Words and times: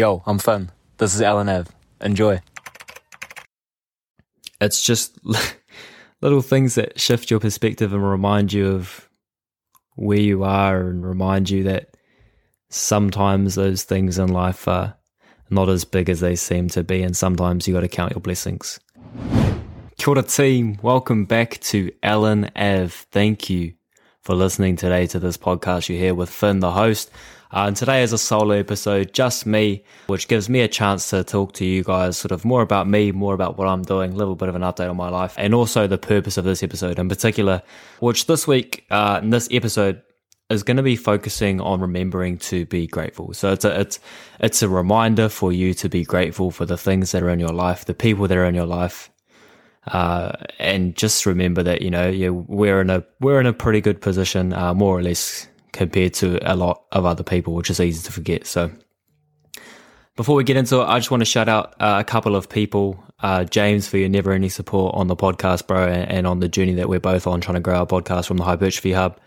Yo, 0.00 0.22
I'm 0.26 0.38
Finn. 0.38 0.70
This 0.98 1.12
is 1.16 1.20
LNAV. 1.20 1.66
Enjoy. 2.00 2.40
It's 4.60 4.80
just 4.80 5.18
little 6.20 6.40
things 6.40 6.76
that 6.76 7.00
shift 7.00 7.32
your 7.32 7.40
perspective 7.40 7.92
and 7.92 8.08
remind 8.08 8.52
you 8.52 8.68
of 8.68 9.08
where 9.96 10.20
you 10.20 10.44
are 10.44 10.82
and 10.82 11.04
remind 11.04 11.50
you 11.50 11.64
that 11.64 11.96
sometimes 12.70 13.56
those 13.56 13.82
things 13.82 14.20
in 14.20 14.28
life 14.28 14.68
are 14.68 14.94
not 15.50 15.68
as 15.68 15.84
big 15.84 16.08
as 16.08 16.20
they 16.20 16.36
seem 16.36 16.68
to 16.68 16.84
be, 16.84 17.02
and 17.02 17.16
sometimes 17.16 17.66
you 17.66 17.74
got 17.74 17.80
to 17.80 17.88
count 17.88 18.12
your 18.12 18.20
blessings. 18.20 18.78
Kia 19.98 20.10
ora 20.10 20.22
team, 20.22 20.78
welcome 20.80 21.24
back 21.24 21.58
to 21.58 21.90
LNAV. 22.04 22.92
Thank 23.10 23.50
you 23.50 23.74
for 24.28 24.34
listening 24.34 24.76
today 24.76 25.06
to 25.06 25.18
this 25.18 25.38
podcast. 25.38 25.88
You're 25.88 25.96
here 25.96 26.14
with 26.14 26.28
Finn, 26.28 26.60
the 26.60 26.72
host. 26.72 27.10
Uh, 27.50 27.64
and 27.66 27.74
today 27.74 28.02
is 28.02 28.12
a 28.12 28.18
solo 28.18 28.56
episode, 28.56 29.14
just 29.14 29.46
me, 29.46 29.82
which 30.06 30.28
gives 30.28 30.50
me 30.50 30.60
a 30.60 30.68
chance 30.68 31.08
to 31.08 31.24
talk 31.24 31.54
to 31.54 31.64
you 31.64 31.82
guys 31.82 32.18
sort 32.18 32.30
of 32.30 32.44
more 32.44 32.60
about 32.60 32.86
me, 32.86 33.10
more 33.10 33.32
about 33.32 33.56
what 33.56 33.66
I'm 33.66 33.80
doing, 33.80 34.12
a 34.12 34.14
little 34.14 34.36
bit 34.36 34.50
of 34.50 34.54
an 34.54 34.60
update 34.60 34.90
on 34.90 34.98
my 34.98 35.08
life, 35.08 35.34
and 35.38 35.54
also 35.54 35.86
the 35.86 35.96
purpose 35.96 36.36
of 36.36 36.44
this 36.44 36.62
episode 36.62 36.98
in 36.98 37.08
particular, 37.08 37.62
which 38.00 38.26
this 38.26 38.46
week, 38.46 38.84
uh, 38.90 39.18
in 39.22 39.30
this 39.30 39.48
episode, 39.50 40.02
is 40.50 40.62
going 40.62 40.76
to 40.76 40.82
be 40.82 40.94
focusing 40.94 41.58
on 41.62 41.80
remembering 41.80 42.36
to 42.36 42.66
be 42.66 42.86
grateful. 42.86 43.32
So 43.32 43.52
it's 43.54 43.64
a, 43.64 43.80
it's, 43.80 43.98
it's 44.40 44.62
a 44.62 44.68
reminder 44.68 45.30
for 45.30 45.54
you 45.54 45.72
to 45.72 45.88
be 45.88 46.04
grateful 46.04 46.50
for 46.50 46.66
the 46.66 46.76
things 46.76 47.12
that 47.12 47.22
are 47.22 47.30
in 47.30 47.40
your 47.40 47.48
life, 47.54 47.86
the 47.86 47.94
people 47.94 48.28
that 48.28 48.36
are 48.36 48.44
in 48.44 48.54
your 48.54 48.66
life, 48.66 49.10
uh, 49.86 50.32
and 50.58 50.94
just 50.96 51.24
remember 51.24 51.62
that 51.62 51.82
you 51.82 51.90
know 51.90 52.08
yeah, 52.08 52.30
we're 52.30 52.80
in 52.80 52.90
a 52.90 53.04
we're 53.20 53.40
in 53.40 53.46
a 53.46 53.52
pretty 53.52 53.80
good 53.80 54.00
position, 54.00 54.52
uh, 54.52 54.74
more 54.74 54.98
or 54.98 55.02
less 55.02 55.48
compared 55.72 56.14
to 56.14 56.38
a 56.50 56.56
lot 56.56 56.82
of 56.92 57.04
other 57.04 57.22
people, 57.22 57.54
which 57.54 57.70
is 57.70 57.80
easy 57.80 58.04
to 58.04 58.12
forget. 58.12 58.46
So, 58.46 58.70
before 60.16 60.34
we 60.36 60.44
get 60.44 60.56
into 60.56 60.80
it, 60.80 60.84
I 60.84 60.98
just 60.98 61.10
want 61.10 61.20
to 61.20 61.26
shout 61.26 61.48
out 61.48 61.74
uh, 61.80 61.96
a 62.00 62.04
couple 62.04 62.36
of 62.36 62.48
people. 62.48 63.02
Uh, 63.20 63.44
James, 63.44 63.88
for 63.88 63.98
your 63.98 64.08
never 64.08 64.32
ending 64.32 64.50
support 64.50 64.94
on 64.94 65.08
the 65.08 65.16
podcast, 65.16 65.66
bro, 65.66 65.88
and, 65.88 66.10
and, 66.10 66.26
on 66.26 66.38
the 66.38 66.48
journey 66.48 66.74
that 66.74 66.88
we're 66.88 67.00
both 67.00 67.26
on 67.26 67.40
trying 67.40 67.56
to 67.56 67.60
grow 67.60 67.78
our 67.78 67.86
podcast 67.86 68.26
from 68.26 68.36
the 68.36 68.44
Hypertrophy 68.44 68.92
Hub. 68.92 69.18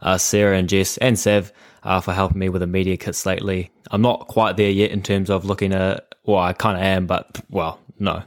Uh, 0.00 0.16
Sarah 0.16 0.56
and 0.56 0.68
Jess 0.68 0.96
and 0.98 1.18
Sev 1.18 1.52
uh, 1.82 2.00
for 2.00 2.12
helping 2.12 2.38
me 2.38 2.48
with 2.48 2.60
the 2.60 2.66
media 2.66 2.96
kits 2.96 3.26
lately. 3.26 3.70
I'm 3.90 4.02
not 4.02 4.28
quite 4.28 4.56
there 4.56 4.70
yet 4.70 4.90
in 4.90 5.02
terms 5.02 5.30
of 5.30 5.44
looking 5.44 5.72
at, 5.72 6.14
well, 6.24 6.38
I 6.38 6.52
kind 6.52 6.76
of 6.76 6.82
am, 6.82 7.06
but 7.06 7.40
well, 7.50 7.78
no, 7.98 8.22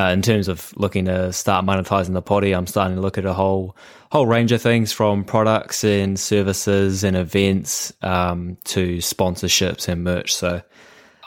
uh, 0.00 0.10
in 0.12 0.22
terms 0.22 0.48
of 0.48 0.72
looking 0.76 1.04
to 1.04 1.32
start 1.32 1.66
monetizing 1.66 2.14
the 2.14 2.22
potty, 2.22 2.52
I'm 2.52 2.66
starting 2.66 2.96
to 2.96 3.02
look 3.02 3.18
at 3.18 3.26
a 3.26 3.34
whole 3.34 3.76
whole 4.10 4.26
range 4.26 4.50
of 4.50 4.62
things 4.62 4.92
from 4.92 5.24
products 5.24 5.84
and 5.84 6.18
services 6.18 7.04
and 7.04 7.16
events 7.16 7.92
um, 8.02 8.56
to 8.64 8.96
sponsorships 8.98 9.88
and 9.88 10.02
merch. 10.02 10.34
So 10.34 10.62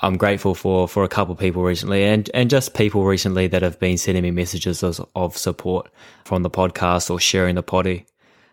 I'm 0.02 0.18
grateful 0.18 0.56
for 0.56 0.88
for 0.88 1.04
a 1.04 1.08
couple 1.08 1.36
people 1.36 1.64
recently 1.64 2.04
and 2.04 2.30
and 2.34 2.50
just 2.50 2.74
people 2.74 3.06
recently 3.06 3.48
that 3.48 3.62
have 3.62 3.80
been 3.80 3.98
sending 3.98 4.24
me 4.24 4.32
messages 4.32 4.82
of, 4.82 5.08
of 5.16 5.38
support 5.38 5.92
from 6.26 6.42
the 6.42 6.50
podcast 6.50 7.12
or 7.12 7.20
sharing 7.20 7.56
the 7.56 7.64
potty. 7.64 8.08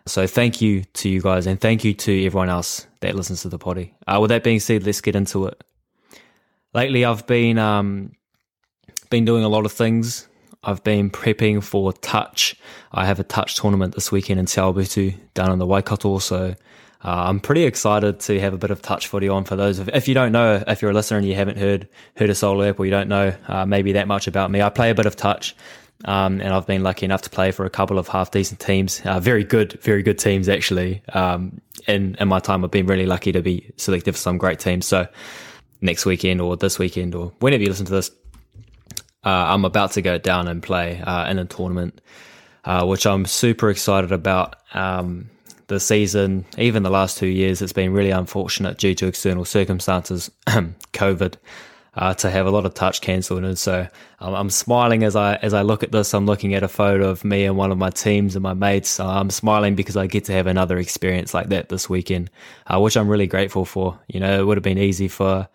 So 0.05 0.27
thank 0.27 0.61
you 0.61 0.83
to 0.83 1.09
you 1.09 1.21
guys 1.21 1.47
and 1.47 1.59
thank 1.59 1.83
you 1.83 1.93
to 1.93 2.25
everyone 2.25 2.49
else 2.49 2.85
that 2.99 3.15
listens 3.15 3.41
to 3.41 3.49
the 3.49 3.59
potty. 3.59 3.95
Uh, 4.07 4.19
with 4.21 4.29
that 4.29 4.43
being 4.43 4.59
said, 4.59 4.85
let's 4.85 5.01
get 5.01 5.15
into 5.15 5.47
it. 5.47 5.63
Lately, 6.73 7.05
I've 7.05 7.27
been 7.27 7.57
um, 7.57 8.13
been 9.11 9.25
doing 9.25 9.43
a 9.43 9.49
lot 9.49 9.65
of 9.67 9.71
things. 9.71 10.27
I've 10.63 10.83
been 10.83 11.11
prepping 11.11 11.63
for 11.63 11.93
touch. 11.93 12.55
I 12.91 13.05
have 13.05 13.19
a 13.19 13.23
touch 13.23 13.55
tournament 13.55 13.93
this 13.93 14.11
weekend 14.11 14.39
in 14.39 14.47
Te 14.47 15.17
down 15.35 15.51
in 15.51 15.59
the 15.59 15.67
Waikato. 15.67 16.17
So 16.19 16.55
uh, 17.03 17.23
I'm 17.27 17.39
pretty 17.39 17.63
excited 17.63 18.19
to 18.21 18.39
have 18.39 18.53
a 18.53 18.57
bit 18.57 18.71
of 18.71 18.81
touch 18.81 19.07
footy 19.07 19.27
on 19.27 19.43
for 19.43 19.55
those. 19.55 19.79
Of, 19.79 19.89
if 19.89 20.07
you 20.07 20.13
don't 20.13 20.31
know, 20.31 20.63
if 20.67 20.81
you're 20.81 20.91
a 20.91 20.93
listener 20.93 21.17
and 21.17 21.27
you 21.27 21.35
haven't 21.35 21.57
heard 21.57 21.87
heard 22.17 22.29
a 22.29 22.35
solo 22.35 22.67
app 22.67 22.79
or 22.79 22.85
you 22.85 22.91
don't 22.91 23.09
know 23.09 23.33
uh, 23.47 23.65
maybe 23.65 23.93
that 23.93 24.07
much 24.07 24.27
about 24.27 24.51
me, 24.51 24.61
I 24.61 24.69
play 24.69 24.89
a 24.89 24.95
bit 24.95 25.05
of 25.05 25.15
touch. 25.15 25.55
Um, 26.05 26.41
and 26.41 26.51
I've 26.51 26.65
been 26.65 26.81
lucky 26.81 27.05
enough 27.05 27.21
to 27.23 27.29
play 27.29 27.51
for 27.51 27.63
a 27.65 27.69
couple 27.69 27.99
of 27.99 28.07
half 28.07 28.31
decent 28.31 28.59
teams, 28.59 29.01
uh, 29.05 29.19
very 29.19 29.43
good, 29.43 29.73
very 29.81 30.01
good 30.01 30.17
teams 30.17 30.49
actually. 30.49 31.03
Um, 31.13 31.61
in, 31.87 32.15
in 32.19 32.27
my 32.27 32.39
time, 32.39 32.65
I've 32.65 32.71
been 32.71 32.87
really 32.87 33.05
lucky 33.05 33.31
to 33.31 33.41
be 33.41 33.71
selected 33.77 34.13
for 34.13 34.17
some 34.17 34.39
great 34.39 34.59
teams. 34.59 34.87
So 34.87 35.07
next 35.79 36.05
weekend 36.05 36.41
or 36.41 36.57
this 36.57 36.79
weekend 36.79 37.13
or 37.13 37.31
whenever 37.39 37.61
you 37.61 37.69
listen 37.69 37.85
to 37.85 37.91
this, 37.91 38.09
uh, 39.23 39.29
I'm 39.29 39.65
about 39.65 39.91
to 39.93 40.01
go 40.01 40.17
down 40.17 40.47
and 40.47 40.63
play 40.63 41.01
uh, 41.01 41.29
in 41.29 41.39
a 41.39 41.45
tournament, 41.45 42.01
uh, 42.65 42.85
which 42.85 43.05
I'm 43.05 43.25
super 43.25 43.69
excited 43.69 44.11
about. 44.11 44.55
Um, 44.73 45.29
the 45.67 45.79
season, 45.79 46.45
even 46.57 46.83
the 46.83 46.89
last 46.89 47.17
two 47.17 47.27
years, 47.27 47.61
it's 47.61 47.71
been 47.71 47.93
really 47.93 48.11
unfortunate 48.11 48.77
due 48.77 48.93
to 48.95 49.07
external 49.07 49.45
circumstances, 49.45 50.29
COVID, 50.47 51.35
uh, 51.95 52.13
to 52.15 52.29
have 52.29 52.45
a 52.45 52.51
lot 52.51 52.65
of 52.65 52.73
touch 52.73 52.99
cancelled. 52.99 53.45
And 53.45 53.57
so 53.57 53.87
um, 54.19 54.33
I'm 54.33 54.49
smiling 54.49 55.03
as 55.03 55.15
I 55.15 55.35
as 55.35 55.53
I 55.53 55.61
look 55.61 55.81
at 55.83 55.93
this. 55.93 56.13
I'm 56.13 56.25
looking 56.25 56.53
at 56.55 56.63
a 56.63 56.67
photo 56.67 57.09
of 57.09 57.23
me 57.23 57.45
and 57.45 57.55
one 57.55 57.71
of 57.71 57.77
my 57.77 57.89
teams 57.89 58.35
and 58.35 58.43
my 58.43 58.53
mates. 58.53 58.99
I'm 58.99 59.29
smiling 59.29 59.75
because 59.75 59.95
I 59.95 60.07
get 60.07 60.25
to 60.25 60.33
have 60.33 60.47
another 60.47 60.77
experience 60.77 61.33
like 61.33 61.47
that 61.49 61.69
this 61.69 61.89
weekend, 61.89 62.29
uh, 62.67 62.79
which 62.79 62.97
I'm 62.97 63.07
really 63.07 63.27
grateful 63.27 63.63
for. 63.63 63.97
You 64.07 64.19
know, 64.19 64.39
it 64.39 64.45
would 64.45 64.57
have 64.57 64.63
been 64.63 64.77
easy 64.77 65.07
for 65.07 65.47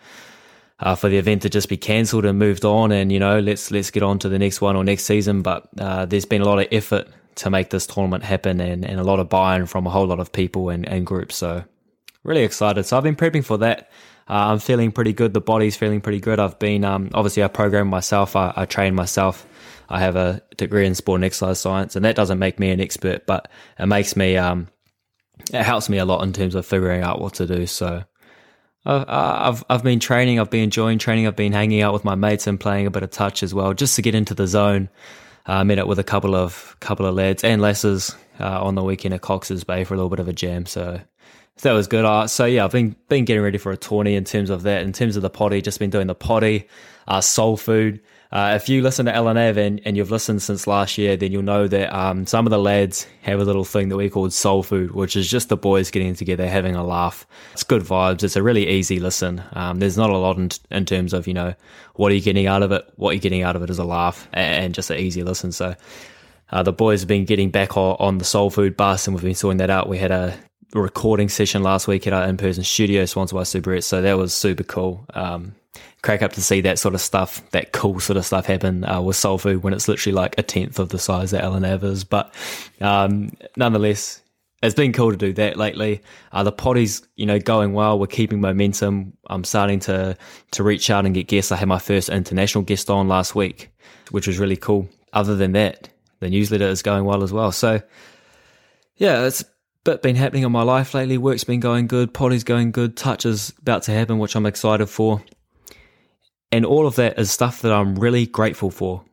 uh, 0.81 0.95
for 0.95 1.09
the 1.09 1.17
event 1.17 1.43
to 1.43 1.49
just 1.49 1.69
be 1.69 1.77
cancelled 1.77 2.25
and 2.25 2.39
moved 2.39 2.65
on, 2.65 2.93
and 2.93 3.11
you 3.11 3.19
know 3.19 3.39
let's 3.41 3.71
let's 3.71 3.91
get 3.91 4.03
on 4.03 4.19
to 4.21 4.29
the 4.29 4.39
next 4.39 4.61
one 4.61 4.77
or 4.77 4.85
next 4.85 5.05
season. 5.05 5.43
But 5.43 5.69
uh, 5.79 6.07
there's 6.07 6.27
been 6.27 6.43
a 6.43 6.45
lot 6.45 6.59
of 6.59 6.69
effort 6.71 7.09
to 7.37 7.51
make 7.51 7.71
this 7.71 7.87
tournament 7.87 8.25
happen, 8.25 8.61
and, 8.61 8.85
and 8.85 9.01
a 9.01 9.05
lot 9.05 9.21
of 9.21 9.29
buy-in 9.29 9.67
from 9.67 9.87
a 9.87 9.91
whole 9.91 10.07
lot 10.07 10.21
of 10.21 10.33
people 10.33 10.71
and, 10.71 10.89
and 10.89 11.07
groups. 11.07 11.37
So 11.37 11.65
really 12.25 12.43
excited. 12.43 12.85
So 12.85 12.97
I've 12.97 13.05
been 13.05 13.17
prepping 13.17 13.45
for 13.45 13.59
that. 13.59 13.91
Uh, 14.29 14.51
I'm 14.51 14.59
feeling 14.59 14.91
pretty 14.91 15.13
good. 15.13 15.33
The 15.33 15.41
body's 15.41 15.77
feeling 15.77 16.01
pretty 16.01 16.21
good. 16.21 16.41
I've 16.41 16.59
been 16.59 16.85
um, 16.85 17.11
obviously 17.15 17.45
I 17.45 17.49
program 17.49 17.89
myself. 17.89 18.37
I, 18.37 18.53
I 18.57 18.65
train 18.65 18.95
myself. 18.95 19.47
I 19.89 20.01
have 20.01 20.17
a 20.17 20.43
degree 20.57 20.85
in 20.85 20.97
sport 20.97 21.19
and 21.19 21.25
exercise 21.25 21.61
science, 21.61 21.95
and 21.95 22.05
that 22.05 22.17
doesn't 22.17 22.41
make 22.41 22.59
me 22.59 22.71
an 22.71 22.81
expert, 22.81 23.25
but 23.25 23.49
it 23.79 23.87
makes 23.87 24.17
me 24.17 24.37
um, 24.37 24.69
it 25.53 25.63
helps 25.63 25.89
me 25.89 25.99
a 25.99 26.05
lot 26.05 26.23
in 26.25 26.33
terms 26.33 26.55
of 26.55 26.67
figuring 26.67 27.03
out 27.03 27.21
what 27.21 27.35
to 27.35 27.47
do. 27.47 27.67
So 27.67 28.03
I've 28.87 29.65
I've 29.69 29.83
been 29.83 30.01
training. 30.01 30.41
I've 30.41 30.51
been 30.51 30.65
enjoying 30.65 30.99
training. 30.99 31.27
I've 31.27 31.37
been 31.37 31.53
hanging 31.53 31.83
out 31.83 31.93
with 31.93 32.05
my 32.05 32.15
mates 32.15 32.47
and 32.47 32.59
playing 32.59 32.87
a 32.87 32.91
bit 32.91 33.03
of 33.03 33.11
touch 33.11 33.43
as 33.43 33.53
well, 33.53 33.75
just 33.75 33.97
to 33.97 34.03
get 34.03 34.15
into 34.15 34.35
the 34.35 34.47
zone. 34.47 34.89
Uh, 35.49 35.53
I 35.53 35.61
uh, 35.61 35.65
met 35.65 35.79
up 35.79 35.87
with 35.87 35.99
a 35.99 36.05
couple 36.05 36.35
of 36.35 36.77
couple 36.81 37.07
of 37.07 37.15
lads 37.15 37.45
and 37.45 37.63
lasses 37.63 38.17
uh, 38.41 38.63
on 38.63 38.75
the 38.75 38.83
weekend 38.83 39.15
at 39.15 39.21
Cox's 39.21 39.65
Bay 39.65 39.85
for 39.85 39.95
a 39.95 39.97
little 39.97 40.11
bit 40.11 40.19
of 40.19 40.29
a 40.29 40.33
jam. 40.33 40.67
So 40.67 41.01
that 41.63 41.73
was 41.73 41.87
good. 41.87 42.05
Uh, 42.05 42.27
so 42.27 42.45
yeah, 42.45 42.65
I've 42.65 42.73
been 42.73 42.97
been 43.09 43.25
getting 43.25 43.43
ready 43.43 43.59
for 43.59 43.73
a 43.73 43.77
tourney 43.77 44.15
in 44.15 44.25
terms 44.25 44.51
of 44.51 44.63
that. 44.65 44.83
In 44.83 44.93
terms 44.93 45.17
of 45.17 45.23
the 45.23 45.31
potty, 45.31 45.63
just 45.63 45.79
been 45.79 45.91
doing 45.91 46.07
the 46.07 46.15
potty, 46.15 46.69
uh, 47.09 47.21
soul 47.21 47.57
food. 47.57 48.01
Uh, 48.33 48.53
if 48.57 48.69
you 48.69 48.83
listen 48.83 49.07
to 49.07 49.13
LNAV 49.13 49.57
and, 49.57 49.81
and 49.85 49.97
you've 49.97 50.11
listened 50.11 50.43
since 50.43 50.67
last 50.67 50.99
year, 50.99 51.17
then 51.17 51.31
you'll 51.31 51.43
know 51.43 51.69
that 51.69 51.97
um, 51.97 52.27
some 52.27 52.47
of 52.47 52.51
the 52.51 52.59
lads 52.59 53.07
have 53.23 53.41
a 53.41 53.45
little 53.45 53.65
thing 53.65 53.89
that 53.89 53.97
we 53.97 54.11
call 54.11 54.29
soul 54.31 54.63
food, 54.63 54.93
which 54.93 55.15
is 55.17 55.31
just 55.31 55.49
the 55.49 55.57
boys 55.57 55.91
getting 55.91 56.15
together, 56.15 56.49
having 56.49 56.75
a 56.75 56.85
laugh. 56.85 57.27
It's 57.53 57.63
good 57.63 57.83
vibes. 57.83 58.25
It's 58.25 58.37
a 58.37 58.43
really 58.43 58.69
easy 58.69 58.99
listen. 58.99 59.43
Um, 59.53 59.79
there's 59.79 59.97
not 59.97 60.11
a 60.11 60.17
lot 60.17 60.39
in, 60.39 60.51
in, 60.71 60.85
terms 60.85 61.13
of, 61.13 61.29
you 61.29 61.35
know, 61.35 61.55
what 61.95 62.11
are 62.11 62.15
you 62.15 62.21
getting 62.21 62.47
out 62.47 62.63
of 62.63 62.73
it? 62.73 62.85
What 62.97 63.13
you're 63.13 63.21
getting 63.21 63.43
out 63.43 63.57
of 63.57 63.63
it 63.63 63.71
is 63.71 63.79
a 63.79 63.85
laugh 63.85 64.29
and, 64.33 64.65
and 64.65 64.75
just 64.75 64.91
an 64.91 64.99
easy 64.99 65.23
listen. 65.23 65.53
So 65.53 65.77
uh, 66.51 66.63
the 66.63 66.73
boys 66.73 67.01
have 67.01 67.09
been 67.09 67.25
getting 67.27 67.51
back 67.51 67.77
on, 67.77 67.97
on 68.01 68.19
the 68.19 68.25
soul 68.25 68.51
food 68.51 68.77
bus 68.77 69.07
and 69.07 69.15
we've 69.15 69.25
been 69.25 69.35
sorting 69.35 69.59
that 69.59 69.71
out. 69.71 69.89
We 69.89 69.99
had 69.99 70.11
a 70.11 70.37
recording 70.75 71.29
session 71.29 71.63
last 71.63 71.87
week 71.87 72.07
at 72.07 72.13
our 72.13 72.25
in-person 72.25 72.65
studio 72.65 73.05
sponsored 73.05 73.37
by 73.37 73.45
Super 73.45 73.81
so 73.81 74.03
that 74.03 74.19
was 74.19 74.35
super 74.35 74.65
cool. 74.65 75.07
Um, 75.15 75.55
crack 76.07 76.23
up 76.23 76.33
to 76.33 76.41
see 76.41 76.61
that 76.61 76.79
sort 76.79 76.95
of 76.95 77.01
stuff, 77.01 77.43
that 77.51 77.73
cool 77.73 77.99
sort 77.99 78.17
of 78.17 78.25
stuff 78.25 78.47
happen 78.47 78.85
uh, 78.85 79.01
with 79.01 79.17
soul 79.17 79.39
food 79.39 79.65
when 79.65 79.75
it's 79.75 79.89
literally 79.89 80.15
like 80.15 80.39
a 80.39 80.43
tenth 80.43 80.79
of 80.79 80.91
the 80.91 81.01
size 81.01 81.33
that 81.33 81.43
LNAV 81.43 81.83
is. 81.83 82.05
But 82.05 82.33
um, 82.81 83.33
nonetheless, 83.57 84.23
it's 84.63 84.77
been 84.77 84.93
cool 84.93 85.11
to 85.11 85.17
do 85.17 85.33
that 85.33 85.57
lately. 85.57 86.03
Uh, 86.31 86.45
the 86.45 86.53
potty's, 86.53 87.07
you 87.17 87.27
know, 87.27 87.41
going 87.41 87.73
well. 87.73 87.99
We're 87.99 88.07
keeping 88.07 88.41
momentum. 88.41 89.15
I'm 89.27 89.43
starting 89.43 89.81
to 89.81 90.17
to 90.53 90.63
reach 90.63 90.91
out 90.91 91.07
and 91.07 91.15
get 91.15 91.27
guests. 91.27 91.51
I 91.51 91.57
had 91.57 91.67
my 91.67 91.81
first 91.81 92.09
international 92.09 92.63
guest 92.63 92.89
on 92.89 93.09
last 93.09 93.35
week, 93.35 93.71
which 94.13 94.29
was 94.29 94.39
really 94.39 94.57
cool. 94.57 94.89
Other 95.13 95.35
than 95.35 95.53
that, 95.53 95.89
the 96.21 96.31
newsletter 96.31 96.69
is 96.69 96.83
going 96.83 97.05
well 97.05 97.25
as 97.25 97.33
well. 97.33 97.51
So, 97.51 97.83
yeah, 98.97 99.27
it's 99.27 99.45
bit 99.85 100.03
been 100.03 100.17
happening 100.17 100.45
in 100.45 100.53
my 100.53 100.63
life 100.63 100.95
lately. 100.95 101.19
Work's 101.19 101.45
been 101.45 101.61
going 101.61 101.89
good. 101.89 102.15
Potty's 102.15 102.45
going 102.45 102.71
good. 102.71 102.97
Touch 102.97 103.27
is 103.27 103.53
about 103.61 103.83
to 103.85 103.93
happen, 103.93 104.19
which 104.19 104.37
I'm 104.37 104.47
excited 104.47 104.87
for. 104.87 105.21
And 106.57 106.65
all 106.65 106.87
of 106.87 106.97
that 106.97 107.19
is 107.19 107.31
stuff 107.31 107.61
that 107.61 107.71
I'm 107.71 107.97
really 107.97 108.25
grateful 108.25 108.71
for, 108.71 109.05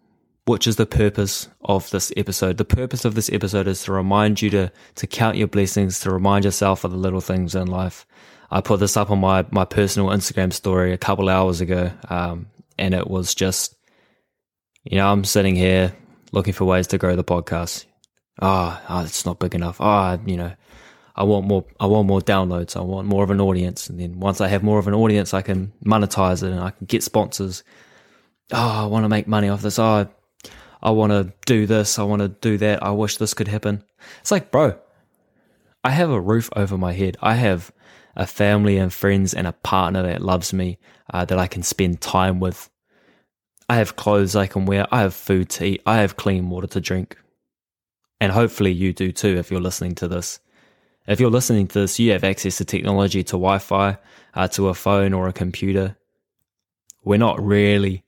which 0.46 0.66
is 0.66 0.78
the 0.78 0.86
purpose 0.86 1.50
of 1.66 1.90
this 1.90 2.10
episode. 2.16 2.56
The 2.56 2.64
purpose 2.64 3.04
of 3.04 3.16
this 3.16 3.30
episode 3.30 3.68
is 3.68 3.84
to 3.84 3.92
remind 3.92 4.42
you 4.42 4.50
to, 4.52 4.72
to 4.96 5.08
count 5.08 5.36
your 5.36 5.50
blessings, 5.50 6.00
to 6.00 6.12
remind 6.12 6.46
yourself 6.46 6.86
of 6.86 6.92
the 6.92 6.98
little 6.98 7.20
things 7.20 7.54
in 7.54 7.68
life. 7.68 8.06
I 8.50 8.62
put 8.62 8.80
this 8.80 8.96
up 8.96 9.12
on 9.12 9.20
my, 9.20 9.46
my 9.52 9.66
personal 9.66 10.08
Instagram 10.08 10.54
story 10.54 10.94
a 10.94 10.98
couple 10.98 11.28
hours 11.28 11.60
ago. 11.60 11.92
Um, 12.08 12.48
and 12.80 12.94
it 12.94 13.10
was 13.10 13.36
just, 13.36 13.76
you 14.86 14.96
know, 14.96 15.12
I'm 15.12 15.26
sitting 15.26 15.58
here 15.58 15.94
looking 16.32 16.54
for 16.54 16.64
ways 16.64 16.88
to 16.88 16.98
grow 16.98 17.18
the 17.18 17.26
podcast. 17.26 17.84
Ah, 18.42 18.82
oh, 18.88 18.96
oh, 19.02 19.04
it's 19.04 19.26
not 19.26 19.40
big 19.40 19.54
enough. 19.54 19.82
Ah, 19.82 20.18
oh, 20.18 20.24
you 20.26 20.38
know, 20.38 20.54
I 21.16 21.24
want 21.24 21.46
more. 21.46 21.66
I 21.80 21.86
want 21.86 22.08
more 22.08 22.22
downloads. 22.22 22.76
I 22.76 22.82
want 22.82 23.08
more 23.08 23.24
of 23.24 23.30
an 23.30 23.42
audience. 23.42 23.90
And 23.90 24.00
then 24.00 24.20
once 24.20 24.42
I 24.42 24.48
have 24.48 24.64
more 24.64 24.80
of 24.80 24.88
an 24.88 24.96
audience, 24.96 25.34
I 25.34 25.42
can 25.42 25.72
monetize 25.86 26.44
it 26.44 26.52
and 26.52 26.60
I 26.60 26.72
can 26.72 26.86
get 26.86 27.04
sponsors. 27.04 27.64
Oh, 28.52 28.84
I 28.84 28.86
want 28.88 29.06
to 29.06 29.10
make 29.10 29.28
money 29.28 29.50
off 29.50 29.62
this. 29.62 29.80
Oh, 29.80 30.10
I 30.82 30.90
want 30.90 31.12
to 31.12 31.32
do 31.46 31.66
this. 31.66 32.00
I 32.00 32.04
want 32.04 32.22
to 32.22 32.28
do 32.28 32.58
that. 32.58 32.84
I 32.84 32.92
wish 32.92 33.18
this 33.18 33.34
could 33.34 33.48
happen. 33.48 33.84
It's 34.20 34.32
like, 34.32 34.52
bro, 34.52 34.78
I 35.84 35.92
have 35.92 36.10
a 36.10 36.20
roof 36.20 36.50
over 36.56 36.78
my 36.78 36.94
head. 36.94 37.18
I 37.22 37.36
have 37.36 37.72
a 38.16 38.28
family 38.28 38.78
and 38.78 38.92
friends 38.92 39.34
and 39.34 39.48
a 39.48 39.54
partner 39.54 40.04
that 40.04 40.22
loves 40.22 40.52
me, 40.54 40.78
uh, 41.14 41.26
that 41.26 41.40
I 41.40 41.48
can 41.48 41.64
spend 41.64 42.02
time 42.02 42.40
with. 42.40 42.70
I 43.70 43.76
have 43.76 43.96
clothes 43.96 44.36
I 44.36 44.48
can 44.48 44.66
wear. 44.66 44.88
I 44.92 45.02
have 45.02 45.14
food 45.14 45.50
to 45.52 45.66
eat. 45.66 45.82
I 45.86 45.98
have 45.98 46.18
clean 46.18 46.50
water 46.50 46.68
to 46.68 46.82
drink. 46.82 47.18
And 48.20 48.32
hopefully 48.32 48.72
you 48.72 48.94
do 48.94 49.12
too 49.12 49.38
if 49.38 49.52
you're 49.52 49.62
listening 49.62 49.96
to 49.96 50.08
this. 50.08 50.40
If 51.08 51.20
you're 51.20 51.30
listening 51.30 51.68
to 51.68 51.82
this, 51.82 52.00
you 52.00 52.12
have 52.12 52.24
access 52.24 52.58
to 52.58 52.66
technology, 52.66 53.24
to 53.24 53.34
Wi 53.34 53.58
Fi, 53.58 53.98
uh, 54.34 54.48
to 54.50 54.70
a 54.70 54.74
phone 54.74 55.14
or 55.14 55.28
a 55.28 55.34
computer. 55.34 55.98
We're 57.04 57.18
not 57.18 57.44
really, 57.44 58.04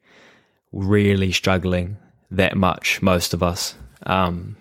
really 0.71 1.31
struggling 1.31 1.97
that 2.31 2.55
much, 2.55 3.01
most 3.01 3.33
of 3.33 3.43
us. 3.43 3.75
Um, 4.05 4.55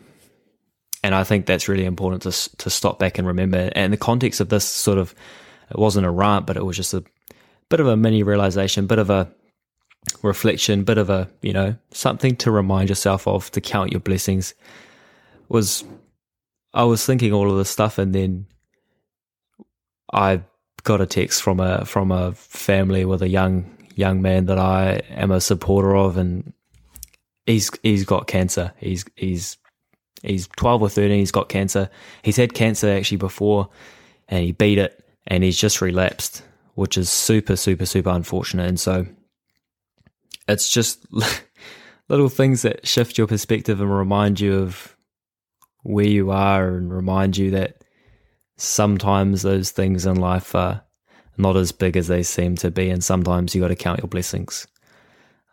and 1.04 1.14
I 1.14 1.22
think 1.22 1.46
that's 1.46 1.68
really 1.68 1.84
important 1.84 2.22
to 2.22 2.56
to 2.56 2.70
stop 2.70 2.98
back 2.98 3.18
and 3.18 3.26
remember. 3.26 3.70
And 3.76 3.92
the 3.92 3.98
context 3.98 4.40
of 4.40 4.48
this 4.48 4.64
sort 4.64 4.98
of 4.98 5.14
it 5.70 5.78
wasn't 5.78 6.06
a 6.06 6.10
rant, 6.10 6.46
but 6.46 6.56
it 6.56 6.64
was 6.64 6.76
just 6.76 6.94
a 6.94 7.04
bit 7.68 7.80
of 7.80 7.86
a 7.86 7.96
mini 7.96 8.22
realization, 8.22 8.86
bit 8.86 8.98
of 8.98 9.10
a 9.10 9.30
reflection, 10.22 10.82
bit 10.84 10.98
of 10.98 11.10
a 11.10 11.28
you 11.42 11.52
know 11.52 11.76
something 11.92 12.36
to 12.36 12.50
remind 12.50 12.88
yourself 12.88 13.28
of 13.28 13.50
to 13.52 13.60
count 13.60 13.92
your 13.92 14.00
blessings. 14.00 14.54
Was 15.48 15.84
I 16.74 16.84
was 16.84 17.06
thinking 17.06 17.32
all 17.32 17.50
of 17.50 17.56
this 17.56 17.70
stuff, 17.70 17.98
and 17.98 18.14
then 18.14 18.46
I 20.12 20.42
got 20.82 21.00
a 21.00 21.06
text 21.06 21.42
from 21.42 21.60
a 21.60 21.84
from 21.84 22.10
a 22.10 22.32
family 22.32 23.04
with 23.04 23.22
a 23.22 23.28
young 23.28 23.70
young 23.94 24.20
man 24.20 24.46
that 24.46 24.58
I 24.58 25.00
am 25.08 25.30
a 25.30 25.40
supporter 25.40 25.96
of, 25.96 26.16
and 26.16 26.52
he's 27.46 27.70
he's 27.82 28.04
got 28.04 28.26
cancer. 28.26 28.72
He's 28.78 29.04
he's 29.16 29.56
He's 30.24 30.48
12 30.56 30.82
or 30.82 30.88
13. 30.88 31.18
He's 31.18 31.30
got 31.30 31.48
cancer. 31.48 31.90
He's 32.22 32.36
had 32.36 32.54
cancer 32.54 32.88
actually 32.88 33.18
before 33.18 33.68
and 34.28 34.42
he 34.42 34.52
beat 34.52 34.78
it 34.78 35.04
and 35.26 35.44
he's 35.44 35.58
just 35.58 35.82
relapsed, 35.82 36.42
which 36.74 36.96
is 36.96 37.10
super, 37.10 37.56
super, 37.56 37.84
super 37.84 38.10
unfortunate. 38.10 38.66
And 38.66 38.80
so 38.80 39.06
it's 40.48 40.70
just 40.70 41.06
little 42.08 42.30
things 42.30 42.62
that 42.62 42.86
shift 42.86 43.18
your 43.18 43.26
perspective 43.26 43.80
and 43.80 43.94
remind 43.94 44.40
you 44.40 44.54
of 44.60 44.96
where 45.84 46.06
you 46.06 46.30
are 46.30 46.68
and 46.74 46.92
remind 46.92 47.36
you 47.36 47.52
that 47.52 47.84
sometimes 48.56 49.42
those 49.42 49.70
things 49.70 50.06
in 50.06 50.16
life 50.16 50.54
are 50.54 50.82
not 51.36 51.56
as 51.56 51.72
big 51.72 51.96
as 51.96 52.08
they 52.08 52.22
seem 52.22 52.56
to 52.56 52.70
be. 52.70 52.90
And 52.90 53.02
sometimes 53.02 53.54
you 53.54 53.60
got 53.60 53.68
to 53.68 53.76
count 53.76 54.00
your 54.00 54.08
blessings. 54.08 54.66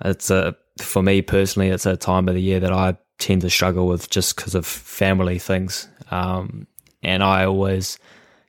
It's 0.03 0.31
a, 0.31 0.55
for 0.79 1.03
me 1.03 1.21
personally, 1.21 1.69
it's 1.69 1.85
a 1.85 1.97
time 1.97 2.27
of 2.27 2.35
the 2.35 2.41
year 2.41 2.59
that 2.59 2.71
I 2.71 2.97
tend 3.19 3.41
to 3.41 3.49
struggle 3.49 3.87
with 3.87 4.09
just 4.09 4.35
because 4.35 4.55
of 4.55 4.65
family 4.65 5.37
things. 5.37 5.87
Um, 6.09 6.67
and 7.03 7.23
I 7.23 7.45
always 7.45 7.99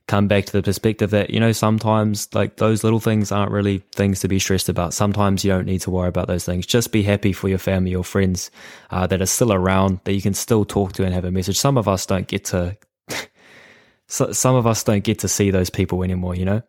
come 0.06 0.28
back 0.28 0.44
to 0.46 0.52
the 0.52 0.62
perspective 0.62 1.10
that, 1.10 1.30
you 1.30 1.40
know, 1.40 1.52
sometimes 1.52 2.28
like 2.34 2.56
those 2.56 2.84
little 2.84 3.00
things 3.00 3.32
aren't 3.32 3.52
really 3.52 3.78
things 3.94 4.20
to 4.20 4.28
be 4.28 4.38
stressed 4.38 4.68
about. 4.68 4.94
Sometimes 4.94 5.44
you 5.44 5.50
don't 5.50 5.66
need 5.66 5.80
to 5.82 5.90
worry 5.90 6.08
about 6.08 6.26
those 6.26 6.44
things. 6.44 6.66
Just 6.66 6.92
be 6.92 7.02
happy 7.02 7.32
for 7.32 7.48
your 7.48 7.58
family 7.58 7.94
or 7.94 8.04
friends 8.04 8.50
uh, 8.90 9.06
that 9.06 9.22
are 9.22 9.26
still 9.26 9.52
around 9.52 10.00
that 10.04 10.14
you 10.14 10.22
can 10.22 10.34
still 10.34 10.64
talk 10.64 10.92
to 10.94 11.04
and 11.04 11.14
have 11.14 11.24
a 11.24 11.30
message. 11.30 11.58
Some 11.58 11.78
of 11.78 11.88
us 11.88 12.06
don't 12.06 12.26
get 12.26 12.44
to, 12.46 12.76
some 14.06 14.54
of 14.56 14.66
us 14.66 14.84
don't 14.84 15.04
get 15.04 15.20
to 15.20 15.28
see 15.28 15.50
those 15.50 15.70
people 15.70 16.02
anymore, 16.02 16.34
you 16.34 16.44
know? 16.44 16.62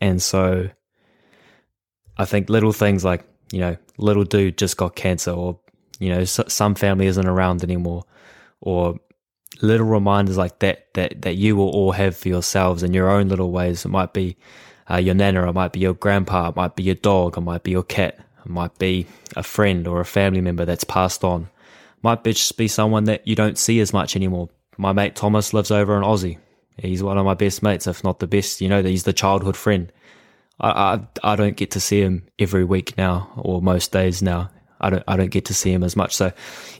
And 0.00 0.22
so 0.22 0.70
I 2.16 2.24
think 2.24 2.48
little 2.48 2.72
things 2.72 3.04
like, 3.04 3.24
you 3.52 3.60
know, 3.60 3.76
little 3.98 4.24
dude 4.24 4.58
just 4.58 4.76
got 4.76 4.94
cancer 4.94 5.32
or 5.32 5.58
you 5.98 6.10
know, 6.10 6.24
some 6.24 6.74
family 6.74 7.06
isn't 7.06 7.26
around 7.26 7.62
anymore, 7.62 8.04
or 8.60 8.98
little 9.60 9.86
reminders 9.86 10.36
like 10.36 10.58
that 10.60 10.92
that 10.94 11.22
that 11.22 11.36
you 11.36 11.56
will 11.56 11.68
all 11.68 11.92
have 11.92 12.16
for 12.16 12.28
yourselves 12.28 12.82
in 12.82 12.94
your 12.94 13.10
own 13.10 13.28
little 13.28 13.50
ways. 13.50 13.84
It 13.84 13.88
might 13.88 14.12
be 14.12 14.36
uh, 14.90 14.96
your 14.96 15.14
nana, 15.14 15.48
it 15.48 15.52
might 15.52 15.72
be 15.72 15.80
your 15.80 15.94
grandpa, 15.94 16.48
it 16.48 16.56
might 16.56 16.76
be 16.76 16.82
your 16.82 16.94
dog, 16.94 17.36
it 17.36 17.42
might 17.42 17.62
be 17.62 17.72
your 17.72 17.82
cat, 17.82 18.18
it 18.44 18.50
might 18.50 18.76
be 18.78 19.06
a 19.36 19.42
friend 19.42 19.86
or 19.86 20.00
a 20.00 20.04
family 20.04 20.40
member 20.40 20.64
that's 20.64 20.84
passed 20.84 21.24
on. 21.24 21.42
It 21.42 22.02
might 22.02 22.22
be 22.22 22.32
just 22.32 22.56
be 22.56 22.68
someone 22.68 23.04
that 23.04 23.26
you 23.26 23.34
don't 23.34 23.58
see 23.58 23.80
as 23.80 23.92
much 23.92 24.16
anymore. 24.16 24.48
My 24.76 24.92
mate 24.92 25.16
Thomas 25.16 25.52
lives 25.52 25.70
over 25.70 25.96
in 25.96 26.04
Aussie. 26.04 26.38
He's 26.78 27.02
one 27.02 27.18
of 27.18 27.24
my 27.24 27.34
best 27.34 27.62
mates, 27.62 27.88
if 27.88 28.04
not 28.04 28.20
the 28.20 28.28
best. 28.28 28.60
You 28.60 28.68
know, 28.68 28.82
he's 28.82 29.02
the 29.02 29.12
childhood 29.12 29.56
friend. 29.56 29.92
I, 30.60 30.70
I 31.24 31.32
I 31.32 31.36
don't 31.36 31.56
get 31.56 31.72
to 31.72 31.80
see 31.80 32.00
him 32.00 32.26
every 32.38 32.64
week 32.64 32.96
now, 32.96 33.30
or 33.36 33.60
most 33.60 33.92
days 33.92 34.22
now. 34.22 34.50
I 34.80 34.90
don't 34.90 35.04
I 35.08 35.16
don't 35.16 35.30
get 35.30 35.46
to 35.46 35.54
see 35.54 35.72
him 35.72 35.82
as 35.82 35.96
much. 35.96 36.14
So 36.14 36.32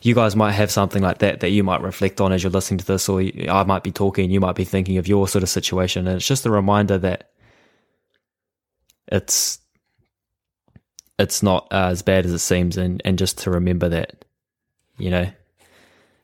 you 0.03 0.15
guys 0.15 0.37
might 0.37 0.53
have 0.53 0.71
something 0.71 1.03
like 1.03 1.19
that 1.19 1.41
that 1.41 1.51
you 1.51 1.65
might 1.65 1.83
reflect 1.83 2.21
on 2.21 2.33
as 2.33 2.43
you're 2.43 2.53
listening 2.53 2.79
to 2.79 2.87
this, 2.87 3.09
or 3.09 3.21
I 3.21 3.65
might 3.65 3.83
be 3.83 3.93
talking, 3.93 4.31
you 4.31 4.41
might 4.41 4.55
be 4.57 4.65
thinking 4.65 4.99
of 4.99 5.09
your 5.09 5.29
sort 5.29 5.43
of 5.43 5.49
situation, 5.49 6.07
and 6.07 6.17
it's 6.17 6.27
just 6.27 6.47
a 6.47 6.51
reminder 6.51 6.99
that 6.99 7.31
it's 9.11 9.59
it's 11.19 11.43
not 11.43 11.67
as 11.71 12.03
bad 12.03 12.27
as 12.27 12.33
it 12.33 12.39
seems, 12.39 12.77
and 12.77 13.03
and 13.05 13.19
just 13.19 13.39
to 13.39 13.51
remember 13.51 13.89
that 13.89 14.25
you 14.99 15.11
know 15.11 15.31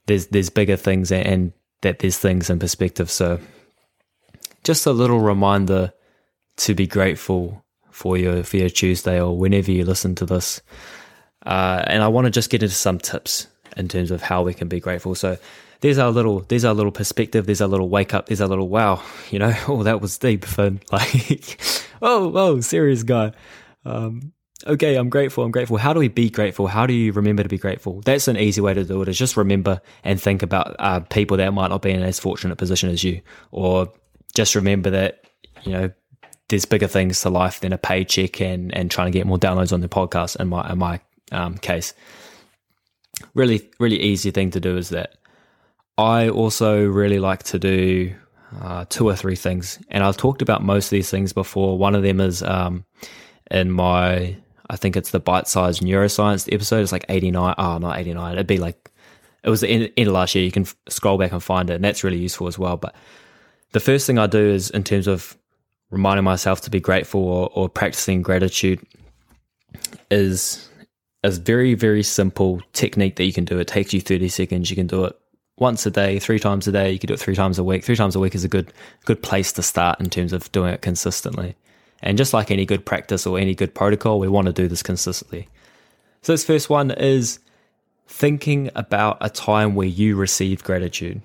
there's 0.06 0.28
there's 0.28 0.50
bigger 0.50 0.76
things 0.76 1.10
and, 1.10 1.26
and 1.26 1.52
that 1.82 1.98
there's 1.98 2.18
things 2.18 2.50
in 2.50 2.58
perspective. 2.58 3.10
So 3.10 3.40
just 4.62 4.86
a 4.86 4.92
little 4.92 5.20
reminder 5.20 5.92
to 6.56 6.74
be 6.74 6.86
grateful 6.86 7.64
for 7.90 8.16
your 8.16 8.42
for 8.42 8.56
your 8.56 8.70
Tuesday 8.70 9.20
or 9.20 9.36
whenever 9.36 9.70
you 9.70 9.84
listen 9.84 10.14
to 10.16 10.26
this. 10.26 10.60
Uh, 11.44 11.82
and 11.86 12.02
I 12.02 12.08
want 12.08 12.26
to 12.26 12.30
just 12.30 12.50
get 12.50 12.62
into 12.62 12.74
some 12.74 12.98
tips 12.98 13.46
in 13.76 13.88
terms 13.88 14.10
of 14.10 14.22
how 14.22 14.42
we 14.42 14.54
can 14.54 14.68
be 14.68 14.80
grateful. 14.80 15.14
So 15.14 15.36
there's 15.80 15.98
our 15.98 16.10
little, 16.10 16.40
there's 16.40 16.64
our 16.64 16.74
little 16.74 16.92
perspective. 16.92 17.46
There's 17.46 17.60
our 17.60 17.68
little 17.68 17.88
wake 17.88 18.14
up. 18.14 18.26
There's 18.26 18.40
our 18.40 18.48
little 18.48 18.68
wow. 18.68 19.02
You 19.30 19.38
know, 19.38 19.54
oh 19.68 19.82
that 19.82 20.00
was 20.00 20.16
deep, 20.18 20.44
Finn. 20.44 20.80
Like, 20.90 21.60
oh, 22.00 22.32
oh, 22.34 22.60
serious 22.60 23.02
guy. 23.02 23.32
Um, 23.84 24.32
okay, 24.66 24.96
I'm 24.96 25.10
grateful. 25.10 25.44
I'm 25.44 25.50
grateful. 25.50 25.76
How 25.76 25.92
do 25.92 26.00
we 26.00 26.08
be 26.08 26.30
grateful? 26.30 26.66
How 26.66 26.86
do 26.86 26.94
you 26.94 27.12
remember 27.12 27.42
to 27.42 27.48
be 27.48 27.58
grateful? 27.58 28.00
That's 28.00 28.28
an 28.28 28.36
easy 28.36 28.60
way 28.60 28.74
to 28.74 28.84
do 28.84 29.02
it. 29.02 29.08
Is 29.08 29.18
just 29.18 29.36
remember 29.36 29.80
and 30.02 30.20
think 30.20 30.42
about 30.42 30.76
uh, 30.78 31.00
people 31.00 31.36
that 31.36 31.52
might 31.52 31.68
not 31.68 31.82
be 31.82 31.90
in 31.90 32.02
as 32.02 32.18
fortunate 32.18 32.56
position 32.56 32.90
as 32.90 33.04
you, 33.04 33.20
or 33.50 33.92
just 34.34 34.54
remember 34.54 34.90
that 34.90 35.24
you 35.62 35.72
know 35.72 35.90
there's 36.48 36.64
bigger 36.64 36.86
things 36.86 37.20
to 37.22 37.30
life 37.30 37.60
than 37.60 37.72
a 37.72 37.78
paycheck 37.78 38.40
and 38.40 38.74
and 38.74 38.90
trying 38.90 39.10
to 39.10 39.18
get 39.18 39.26
more 39.26 39.38
downloads 39.38 39.72
on 39.72 39.80
the 39.80 39.88
podcast. 39.88 40.40
In 40.40 40.48
my 40.48 40.70
in 40.70 40.78
my 40.78 41.00
um, 41.34 41.58
case. 41.58 41.92
Really, 43.34 43.68
really 43.78 44.00
easy 44.00 44.30
thing 44.30 44.50
to 44.52 44.60
do 44.60 44.76
is 44.76 44.88
that. 44.88 45.18
I 45.96 46.28
also 46.28 46.84
really 46.84 47.20
like 47.20 47.44
to 47.44 47.58
do 47.60 48.12
uh, 48.60 48.84
two 48.88 49.08
or 49.08 49.14
three 49.14 49.36
things, 49.36 49.78
and 49.90 50.02
I've 50.02 50.16
talked 50.16 50.42
about 50.42 50.60
most 50.60 50.86
of 50.86 50.90
these 50.90 51.08
things 51.08 51.32
before. 51.32 51.78
One 51.78 51.94
of 51.94 52.02
them 52.02 52.20
is 52.20 52.42
um, 52.42 52.84
in 53.48 53.70
my, 53.70 54.36
I 54.70 54.76
think 54.76 54.96
it's 54.96 55.12
the 55.12 55.20
bite-sized 55.20 55.82
neuroscience 55.82 56.52
episode. 56.52 56.82
It's 56.82 56.90
like 56.90 57.04
eighty 57.08 57.30
nine. 57.30 57.54
Oh, 57.58 57.78
not 57.78 57.96
eighty 57.96 58.12
nine. 58.12 58.32
It'd 58.32 58.48
be 58.48 58.58
like 58.58 58.90
it 59.44 59.50
was 59.50 59.60
the 59.60 59.68
end, 59.68 59.92
end 59.96 60.08
of 60.08 60.14
last 60.14 60.34
year. 60.34 60.44
You 60.44 60.50
can 60.50 60.64
f- 60.64 60.74
scroll 60.88 61.16
back 61.16 61.30
and 61.30 61.40
find 61.40 61.70
it, 61.70 61.74
and 61.74 61.84
that's 61.84 62.02
really 62.02 62.18
useful 62.18 62.48
as 62.48 62.58
well. 62.58 62.76
But 62.76 62.96
the 63.70 63.78
first 63.78 64.04
thing 64.04 64.18
I 64.18 64.26
do 64.26 64.44
is 64.44 64.70
in 64.70 64.82
terms 64.82 65.06
of 65.06 65.38
reminding 65.92 66.24
myself 66.24 66.60
to 66.62 66.70
be 66.70 66.80
grateful 66.80 67.22
or, 67.22 67.50
or 67.54 67.68
practicing 67.68 68.20
gratitude 68.20 68.80
is 70.10 70.68
a 71.24 71.30
very, 71.30 71.72
very 71.72 72.02
simple 72.02 72.60
technique 72.74 73.16
that 73.16 73.24
you 73.24 73.32
can 73.32 73.46
do. 73.46 73.58
It 73.58 73.66
takes 73.66 73.94
you 73.94 74.00
30 74.00 74.28
seconds. 74.28 74.68
You 74.68 74.76
can 74.76 74.86
do 74.86 75.04
it 75.06 75.18
once 75.56 75.86
a 75.86 75.90
day, 75.90 76.18
three 76.18 76.38
times 76.38 76.68
a 76.68 76.72
day. 76.72 76.92
You 76.92 76.98
can 76.98 77.08
do 77.08 77.14
it 77.14 77.20
three 77.20 77.34
times 77.34 77.58
a 77.58 77.64
week. 77.64 77.82
Three 77.82 77.96
times 77.96 78.14
a 78.14 78.20
week 78.20 78.34
is 78.34 78.44
a 78.44 78.48
good, 78.48 78.72
good 79.06 79.22
place 79.22 79.50
to 79.52 79.62
start 79.62 80.00
in 80.00 80.10
terms 80.10 80.34
of 80.34 80.52
doing 80.52 80.74
it 80.74 80.82
consistently. 80.82 81.56
And 82.02 82.18
just 82.18 82.34
like 82.34 82.50
any 82.50 82.66
good 82.66 82.84
practice 82.84 83.26
or 83.26 83.38
any 83.38 83.54
good 83.54 83.74
protocol, 83.74 84.20
we 84.20 84.28
want 84.28 84.48
to 84.48 84.52
do 84.52 84.68
this 84.68 84.82
consistently. 84.82 85.48
So 86.20 86.34
this 86.34 86.44
first 86.44 86.68
one 86.68 86.90
is 86.90 87.38
thinking 88.06 88.70
about 88.74 89.16
a 89.22 89.30
time 89.30 89.74
where 89.74 89.86
you 89.86 90.16
received 90.16 90.62
gratitude. 90.62 91.22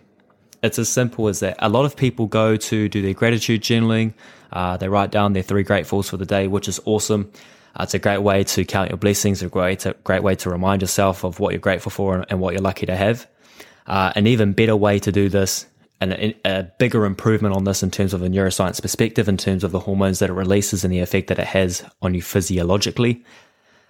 It's 0.64 0.80
as 0.80 0.88
simple 0.88 1.28
as 1.28 1.42
that. 1.42 1.58
A 1.60 1.68
lot 1.68 1.84
of 1.84 1.98
people 1.98 2.26
go 2.28 2.56
to 2.56 2.88
do 2.88 3.02
their 3.02 3.14
gratitude 3.14 3.62
journaling. 3.62 4.14
Uh, 4.54 4.78
they 4.78 4.88
write 4.88 5.12
down 5.12 5.34
their 5.34 5.44
three 5.44 5.66
gratefuls 5.66 6.10
for 6.10 6.16
the 6.16 6.26
day, 6.26 6.48
which 6.48 6.70
is 6.70 6.80
awesome. 6.86 7.32
Uh, 7.80 7.84
it's 7.84 7.94
a 7.94 8.00
great 8.00 8.18
way 8.18 8.44
to 8.44 8.66
count 8.66 8.90
your 8.90 8.98
blessings, 8.98 9.42
a 9.42 9.48
great, 9.48 9.86
a 9.86 9.96
great 10.04 10.22
way 10.22 10.36
to 10.36 10.50
remind 10.50 10.82
yourself 10.82 11.24
of 11.24 11.40
what 11.40 11.54
you're 11.54 11.60
grateful 11.60 11.90
for 11.90 12.16
and, 12.16 12.26
and 12.30 12.42
what 12.42 12.54
you're 12.54 12.62
lucky 12.62 12.86
to 12.86 12.96
have. 12.96 13.26
Uh, 13.88 14.12
an 14.16 14.28
even 14.28 14.52
better 14.52 14.76
way 14.76 15.00
to 15.00 15.12
do 15.14 15.30
this, 15.30 15.66
and 16.02 16.36
a, 16.46 16.64
bigger 16.78 17.06
improvement 17.06 17.56
on 17.56 17.64
this 17.64 17.82
in 17.82 17.90
terms 17.90 18.14
of 18.14 18.22
a 18.22 18.28
neuroscience 18.28 18.82
perspective, 18.82 19.30
in 19.30 19.38
terms 19.38 19.64
of 19.64 19.72
the 19.72 19.80
hormones 19.80 20.20
that 20.20 20.30
it 20.30 20.34
releases 20.34 20.84
and 20.84 20.94
the 20.94 21.00
effect 21.00 21.28
that 21.28 21.40
it 21.40 21.48
has 21.48 21.84
on 22.02 22.14
you 22.14 22.22
physiologically, 22.22 23.24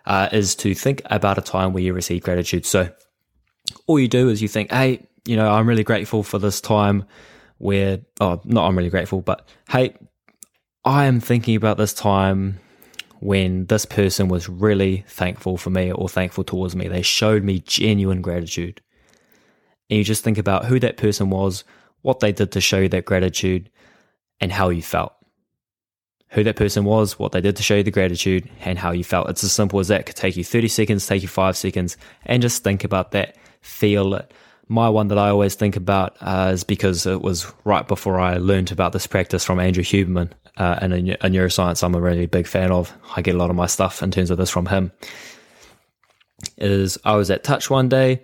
uh, 0.05 0.29
is 0.31 0.53
to 0.55 0.75
think 0.75 1.01
about 1.05 1.39
a 1.39 1.41
time 1.41 1.73
where 1.73 1.83
you 1.83 1.91
receive 1.91 2.23
gratitude. 2.23 2.67
So 2.67 2.89
all 3.87 3.99
you 3.99 4.07
do 4.07 4.29
is 4.29 4.41
you 4.41 4.47
think, 4.47 4.71
hey, 4.71 5.07
you 5.25 5.35
know, 5.35 5.51
I'm 5.51 5.67
really 5.67 5.83
grateful 5.83 6.21
for 6.21 6.37
this 6.37 6.61
time 6.61 7.05
where, 7.57 7.99
oh, 8.21 8.39
not 8.45 8.67
I'm 8.67 8.77
really 8.77 8.89
grateful, 8.91 9.21
but 9.21 9.49
hey, 9.67 9.95
I 10.85 11.05
am 11.05 11.19
thinking 11.19 11.55
about 11.55 11.77
this 11.77 11.93
time 11.93 12.59
when 13.19 13.65
this 13.65 13.85
person 13.85 14.29
was 14.29 14.47
really 14.47 15.03
thankful 15.07 15.57
for 15.57 15.69
me 15.69 15.91
or 15.91 16.07
thankful 16.07 16.43
towards 16.43 16.75
me. 16.75 16.87
They 16.87 17.01
showed 17.01 17.43
me 17.43 17.59
genuine 17.59 18.21
gratitude. 18.21 18.81
And 19.89 19.97
you 19.97 20.03
just 20.03 20.23
think 20.23 20.37
about 20.37 20.65
who 20.65 20.79
that 20.79 20.97
person 20.97 21.29
was, 21.29 21.63
what 22.01 22.19
they 22.19 22.31
did 22.31 22.51
to 22.53 22.61
show 22.61 22.79
you 22.79 22.89
that 22.89 23.05
gratitude, 23.05 23.69
and 24.39 24.51
how 24.51 24.69
you 24.69 24.81
felt. 24.81 25.13
Who 26.29 26.43
that 26.43 26.55
person 26.55 26.85
was, 26.85 27.17
what 27.17 27.31
they 27.31 27.41
did 27.41 27.55
to 27.57 27.63
show 27.63 27.75
you 27.75 27.83
the 27.83 27.91
gratitude, 27.91 28.49
and 28.61 28.77
how 28.77 28.91
you 28.91 29.03
felt. 29.03 29.29
It's 29.29 29.43
as 29.43 29.51
simple 29.51 29.79
as 29.79 29.89
that. 29.89 30.01
It 30.01 30.05
could 30.05 30.15
take 30.15 30.37
you 30.37 30.43
30 30.43 30.67
seconds, 30.67 31.05
take 31.05 31.21
you 31.21 31.27
five 31.27 31.57
seconds, 31.57 31.97
and 32.25 32.41
just 32.41 32.63
think 32.63 32.83
about 32.83 33.11
that, 33.11 33.35
feel 33.61 34.13
it. 34.13 34.31
My 34.69 34.87
one 34.87 35.07
that 35.09 35.17
I 35.17 35.29
always 35.29 35.55
think 35.55 35.75
about 35.75 36.15
uh, 36.21 36.51
is 36.53 36.63
because 36.63 37.05
it 37.05 37.21
was 37.21 37.51
right 37.65 37.87
before 37.87 38.19
I 38.19 38.37
learned 38.37 38.71
about 38.71 38.93
this 38.93 39.07
practice 39.07 39.43
from 39.43 39.59
Andrew 39.59 39.83
Huberman 39.83 40.31
uh, 40.57 40.77
and 40.81 40.93
a, 40.93 41.25
a 41.25 41.29
neuroscience 41.29 41.83
I'm 41.83 41.95
a 41.95 42.01
really 42.01 42.27
big 42.27 42.47
fan 42.47 42.71
of. 42.71 42.93
I 43.15 43.21
get 43.21 43.35
a 43.35 43.37
lot 43.37 43.49
of 43.49 43.55
my 43.55 43.65
stuff 43.65 44.01
in 44.03 44.11
terms 44.11 44.29
of 44.29 44.37
this 44.37 44.49
from 44.49 44.67
him. 44.67 44.91
Is 46.57 46.97
I 47.03 47.15
was 47.15 47.29
at 47.31 47.43
Touch 47.43 47.69
one 47.69 47.89
day 47.89 48.21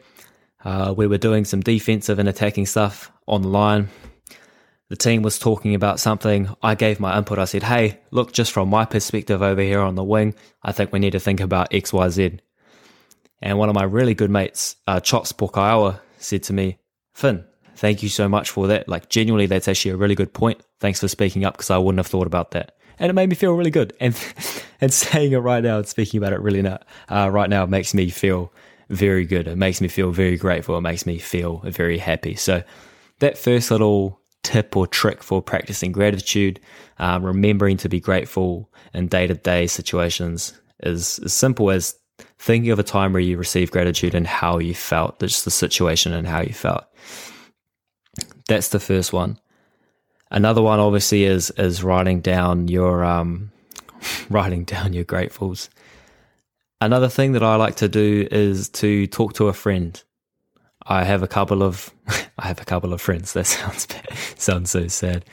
uh, 0.65 0.93
we 0.97 1.05
were 1.05 1.19
doing 1.19 1.45
some 1.45 1.61
defensive 1.61 2.17
and 2.17 2.27
attacking 2.27 2.65
stuff 2.65 3.11
on 3.27 3.43
the 3.43 3.47
line. 3.47 3.87
The 4.89 4.95
team 4.95 5.21
was 5.21 5.39
talking 5.39 5.75
about 5.75 5.99
something. 5.99 6.49
I 6.61 6.75
gave 6.75 6.99
my 6.99 7.17
input. 7.17 7.39
I 7.39 7.45
said, 7.45 7.63
Hey, 7.63 7.99
look, 8.11 8.33
just 8.33 8.51
from 8.51 8.69
my 8.69 8.85
perspective 8.85 9.41
over 9.41 9.61
here 9.61 9.79
on 9.79 9.95
the 9.95 10.03
wing, 10.03 10.33
I 10.63 10.71
think 10.71 10.91
we 10.91 10.99
need 10.99 11.11
to 11.11 11.19
think 11.19 11.39
about 11.39 11.71
XYZ. 11.71 12.39
And 13.41 13.57
one 13.59 13.69
of 13.69 13.75
my 13.75 13.83
really 13.83 14.15
good 14.15 14.31
mates, 14.31 14.75
uh, 14.87 14.99
Chots 14.99 15.31
Pokaioa, 15.31 15.99
said 16.25 16.43
to 16.43 16.53
me, 16.53 16.79
Finn, 17.13 17.45
thank 17.75 18.03
you 18.03 18.09
so 18.09 18.27
much 18.27 18.49
for 18.49 18.67
that. 18.67 18.89
Like, 18.89 19.09
genuinely, 19.09 19.45
that's 19.45 19.67
actually 19.67 19.91
a 19.91 19.97
really 19.97 20.15
good 20.15 20.33
point. 20.33 20.61
Thanks 20.79 20.99
for 20.99 21.07
speaking 21.07 21.45
up 21.45 21.55
because 21.55 21.69
I 21.69 21.77
wouldn't 21.77 21.99
have 21.99 22.07
thought 22.07 22.27
about 22.27 22.51
that. 22.51 22.75
And 22.99 23.09
it 23.09 23.13
made 23.13 23.29
me 23.29 23.35
feel 23.35 23.53
really 23.53 23.71
good. 23.71 23.93
And 23.99 24.15
and 24.81 24.93
saying 24.93 25.31
it 25.31 25.37
right 25.37 25.63
now 25.63 25.77
and 25.77 25.87
speaking 25.87 26.17
about 26.17 26.33
it 26.33 26.41
really 26.41 26.61
now, 26.61 26.79
uh, 27.09 27.29
right 27.31 27.49
now 27.49 27.65
makes 27.65 27.93
me 27.93 28.09
feel 28.09 28.51
very 28.89 29.25
good. 29.25 29.47
It 29.47 29.57
makes 29.57 29.81
me 29.81 29.87
feel 29.87 30.11
very 30.11 30.37
grateful. 30.37 30.77
It 30.77 30.81
makes 30.81 31.05
me 31.05 31.17
feel 31.17 31.61
very 31.65 31.97
happy. 31.97 32.35
So, 32.35 32.63
that 33.19 33.37
first 33.37 33.71
little 33.71 34.19
tip 34.43 34.75
or 34.77 34.85
trick 34.85 35.23
for 35.23 35.41
practicing 35.41 35.91
gratitude, 35.91 36.59
um, 36.99 37.25
remembering 37.25 37.77
to 37.77 37.89
be 37.89 37.99
grateful 37.99 38.71
in 38.93 39.07
day 39.07 39.25
to 39.27 39.33
day 39.33 39.67
situations, 39.67 40.59
is 40.83 41.19
as 41.19 41.33
simple 41.33 41.71
as 41.71 41.95
thinking 42.39 42.71
of 42.71 42.79
a 42.79 42.83
time 42.83 43.13
where 43.13 43.21
you 43.21 43.37
received 43.37 43.71
gratitude 43.71 44.13
and 44.13 44.27
how 44.27 44.59
you 44.59 44.73
felt, 44.73 45.19
just 45.19 45.45
the 45.45 45.51
situation 45.51 46.13
and 46.13 46.27
how 46.27 46.41
you 46.41 46.53
felt. 46.53 46.85
That's 48.47 48.69
the 48.69 48.79
first 48.79 49.11
one. 49.13 49.39
Another 50.31 50.61
one, 50.61 50.79
obviously, 50.79 51.23
is 51.23 51.51
is 51.51 51.83
writing 51.83 52.21
down 52.21 52.67
your 52.67 53.03
um, 53.03 53.51
writing 54.29 54.63
down 54.63 54.93
your 54.93 55.05
gratefuls. 55.05 55.69
Another 56.81 57.09
thing 57.09 57.31
that 57.31 57.43
I 57.43 57.55
like 57.55 57.77
to 57.77 57.87
do 57.87 58.27
is 58.31 58.69
to 58.69 59.07
talk 59.07 59.33
to 59.33 59.47
a 59.47 59.53
friend. 59.53 60.01
I 60.87 61.03
have 61.03 61.23
a 61.23 61.27
couple 61.27 61.63
of 61.63 61.93
I 62.37 62.47
have 62.47 62.61
a 62.61 62.65
couple 62.65 62.93
of 62.93 63.01
friends. 63.01 63.33
That 63.33 63.45
sounds 63.47 63.85
bad. 63.85 64.09
sounds 64.37 64.69
so 64.69 64.87
sad. 64.87 65.25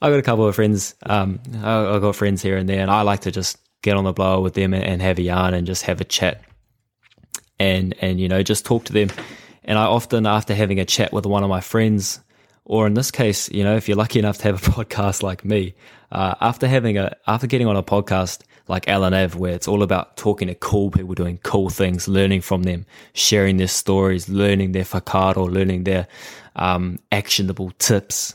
I 0.00 0.10
got 0.10 0.18
a 0.18 0.22
couple 0.22 0.46
of 0.46 0.54
friends. 0.54 0.96
Um, 1.04 1.40
I, 1.62 1.94
I 1.94 1.98
got 2.00 2.16
friends 2.16 2.42
here 2.42 2.56
and 2.56 2.68
there, 2.68 2.80
and 2.80 2.90
I 2.90 3.02
like 3.02 3.20
to 3.20 3.30
just 3.30 3.58
get 3.82 3.96
on 3.96 4.04
the 4.04 4.12
blower 4.12 4.40
with 4.40 4.54
them 4.54 4.72
and, 4.72 5.02
have 5.02 5.18
a 5.18 5.22
yarn 5.22 5.54
and 5.54 5.66
just 5.66 5.82
have 5.82 6.00
a 6.00 6.04
chat, 6.04 6.40
and 7.58 7.94
and 8.00 8.20
you 8.20 8.28
know 8.28 8.42
just 8.42 8.64
talk 8.64 8.84
to 8.84 8.92
them. 8.92 9.10
And 9.64 9.78
I 9.78 9.84
often, 9.84 10.26
after 10.26 10.54
having 10.54 10.80
a 10.80 10.84
chat 10.84 11.12
with 11.12 11.26
one 11.26 11.44
of 11.44 11.48
my 11.48 11.60
friends, 11.60 12.20
or 12.64 12.86
in 12.86 12.94
this 12.94 13.10
case, 13.10 13.50
you 13.50 13.62
know, 13.62 13.76
if 13.76 13.88
you're 13.88 13.96
lucky 13.96 14.18
enough 14.18 14.38
to 14.38 14.44
have 14.44 14.66
a 14.66 14.70
podcast 14.70 15.22
like 15.22 15.44
me, 15.44 15.74
uh, 16.10 16.34
after 16.40 16.66
having 16.66 16.98
a 16.98 17.16
after 17.26 17.46
getting 17.46 17.66
on 17.66 17.76
a 17.76 17.82
podcast, 17.82 18.42
like 18.68 18.86
LNAV 18.86 19.34
where 19.34 19.52
it's 19.52 19.68
all 19.68 19.82
about 19.82 20.16
talking 20.16 20.48
to 20.48 20.54
cool 20.54 20.90
people 20.90 21.14
doing 21.14 21.38
cool 21.42 21.70
things, 21.70 22.08
learning 22.08 22.40
from 22.40 22.62
them, 22.62 22.86
sharing 23.14 23.56
their 23.56 23.68
stories, 23.68 24.28
learning 24.28 24.72
their 24.72 24.84
whakaaro, 24.84 25.50
learning 25.50 25.84
their 25.84 26.06
um, 26.56 26.98
actionable 27.10 27.70
tips 27.78 28.34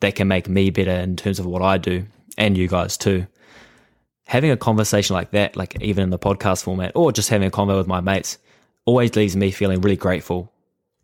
that 0.00 0.14
can 0.14 0.28
make 0.28 0.48
me 0.48 0.70
better 0.70 0.90
in 0.90 1.16
terms 1.16 1.38
of 1.38 1.46
what 1.46 1.62
I 1.62 1.78
do 1.78 2.04
and 2.38 2.56
you 2.56 2.68
guys 2.68 2.96
too. 2.96 3.26
Having 4.26 4.52
a 4.52 4.56
conversation 4.56 5.14
like 5.14 5.32
that, 5.32 5.56
like 5.56 5.80
even 5.82 6.04
in 6.04 6.10
the 6.10 6.18
podcast 6.18 6.62
format, 6.62 6.92
or 6.94 7.12
just 7.12 7.28
having 7.28 7.48
a 7.48 7.50
convo 7.50 7.76
with 7.76 7.86
my 7.86 8.00
mates, 8.00 8.38
always 8.84 9.14
leaves 9.16 9.36
me 9.36 9.50
feeling 9.50 9.80
really 9.80 9.96
grateful. 9.96 10.52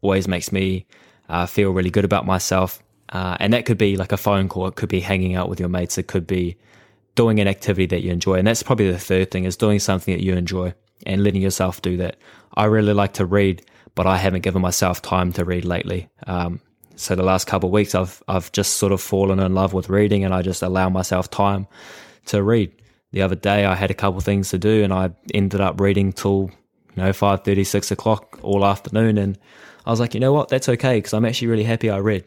Always 0.00 0.28
makes 0.28 0.52
me 0.52 0.86
uh, 1.28 1.46
feel 1.46 1.72
really 1.72 1.90
good 1.90 2.04
about 2.04 2.26
myself. 2.26 2.82
Uh, 3.10 3.36
and 3.40 3.52
that 3.52 3.66
could 3.66 3.78
be 3.78 3.96
like 3.96 4.12
a 4.12 4.16
phone 4.16 4.48
call. 4.48 4.66
It 4.66 4.76
could 4.76 4.88
be 4.88 5.00
hanging 5.00 5.34
out 5.34 5.48
with 5.48 5.60
your 5.60 5.68
mates. 5.68 5.98
It 5.98 6.06
could 6.06 6.26
be 6.26 6.56
doing 7.14 7.40
an 7.40 7.48
activity 7.48 7.86
that 7.86 8.02
you 8.02 8.12
enjoy. 8.12 8.34
And 8.34 8.46
that's 8.46 8.62
probably 8.62 8.90
the 8.90 8.98
third 8.98 9.30
thing 9.30 9.44
is 9.44 9.56
doing 9.56 9.80
something 9.80 10.14
that 10.14 10.22
you 10.22 10.34
enjoy 10.34 10.74
and 11.06 11.24
letting 11.24 11.42
yourself 11.42 11.82
do 11.82 11.96
that. 11.96 12.16
I 12.54 12.66
really 12.66 12.92
like 12.92 13.14
to 13.14 13.26
read, 13.26 13.64
but 13.94 14.06
I 14.06 14.16
haven't 14.16 14.42
given 14.42 14.62
myself 14.62 15.02
time 15.02 15.32
to 15.32 15.44
read 15.44 15.64
lately. 15.64 16.08
Um, 16.26 16.60
so 16.96 17.14
the 17.14 17.22
last 17.22 17.46
couple 17.46 17.68
of 17.68 17.72
weeks, 17.72 17.94
I've 17.94 18.22
I've 18.26 18.50
just 18.52 18.74
sort 18.74 18.92
of 18.92 19.00
fallen 19.00 19.38
in 19.38 19.54
love 19.54 19.72
with 19.72 19.88
reading, 19.88 20.24
and 20.24 20.34
I 20.34 20.42
just 20.42 20.62
allow 20.62 20.88
myself 20.88 21.30
time 21.30 21.68
to 22.26 22.42
read. 22.42 22.72
The 23.12 23.22
other 23.22 23.36
day, 23.36 23.64
I 23.64 23.74
had 23.74 23.90
a 23.90 23.94
couple 23.94 24.20
things 24.20 24.50
to 24.50 24.58
do, 24.58 24.84
and 24.84 24.92
I 24.92 25.10
ended 25.32 25.60
up 25.60 25.80
reading 25.80 26.12
till 26.12 26.50
you 26.94 27.02
know 27.02 27.12
five 27.12 27.44
thirty, 27.44 27.64
six 27.64 27.90
o'clock 27.90 28.38
all 28.42 28.64
afternoon, 28.64 29.18
and 29.18 29.38
I 29.86 29.90
was 29.90 30.00
like, 30.00 30.14
you 30.14 30.20
know 30.20 30.32
what, 30.32 30.48
that's 30.48 30.68
okay 30.68 30.98
because 30.98 31.14
I'm 31.14 31.24
actually 31.24 31.48
really 31.48 31.64
happy 31.64 31.88
I 31.88 31.98
read, 31.98 32.24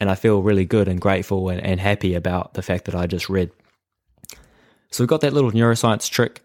and 0.00 0.10
I 0.10 0.14
feel 0.14 0.42
really 0.42 0.64
good 0.64 0.88
and 0.88 1.00
grateful 1.00 1.48
and, 1.50 1.60
and 1.60 1.78
happy 1.80 2.14
about 2.14 2.54
the 2.54 2.62
fact 2.62 2.86
that 2.86 2.94
I 2.94 3.06
just 3.06 3.28
read. 3.28 3.50
So 4.90 5.02
we've 5.02 5.08
got 5.08 5.20
that 5.20 5.32
little 5.32 5.52
neuroscience 5.52 6.08
trick. 6.08 6.42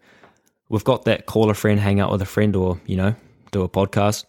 We've 0.68 0.84
got 0.84 1.04
that 1.04 1.26
call 1.26 1.48
a 1.50 1.54
friend, 1.54 1.78
hang 1.78 2.00
out 2.00 2.10
with 2.10 2.22
a 2.22 2.26
friend, 2.26 2.56
or, 2.56 2.80
you 2.86 2.96
know, 2.96 3.14
do 3.50 3.62
a 3.62 3.68
podcast. 3.68 4.24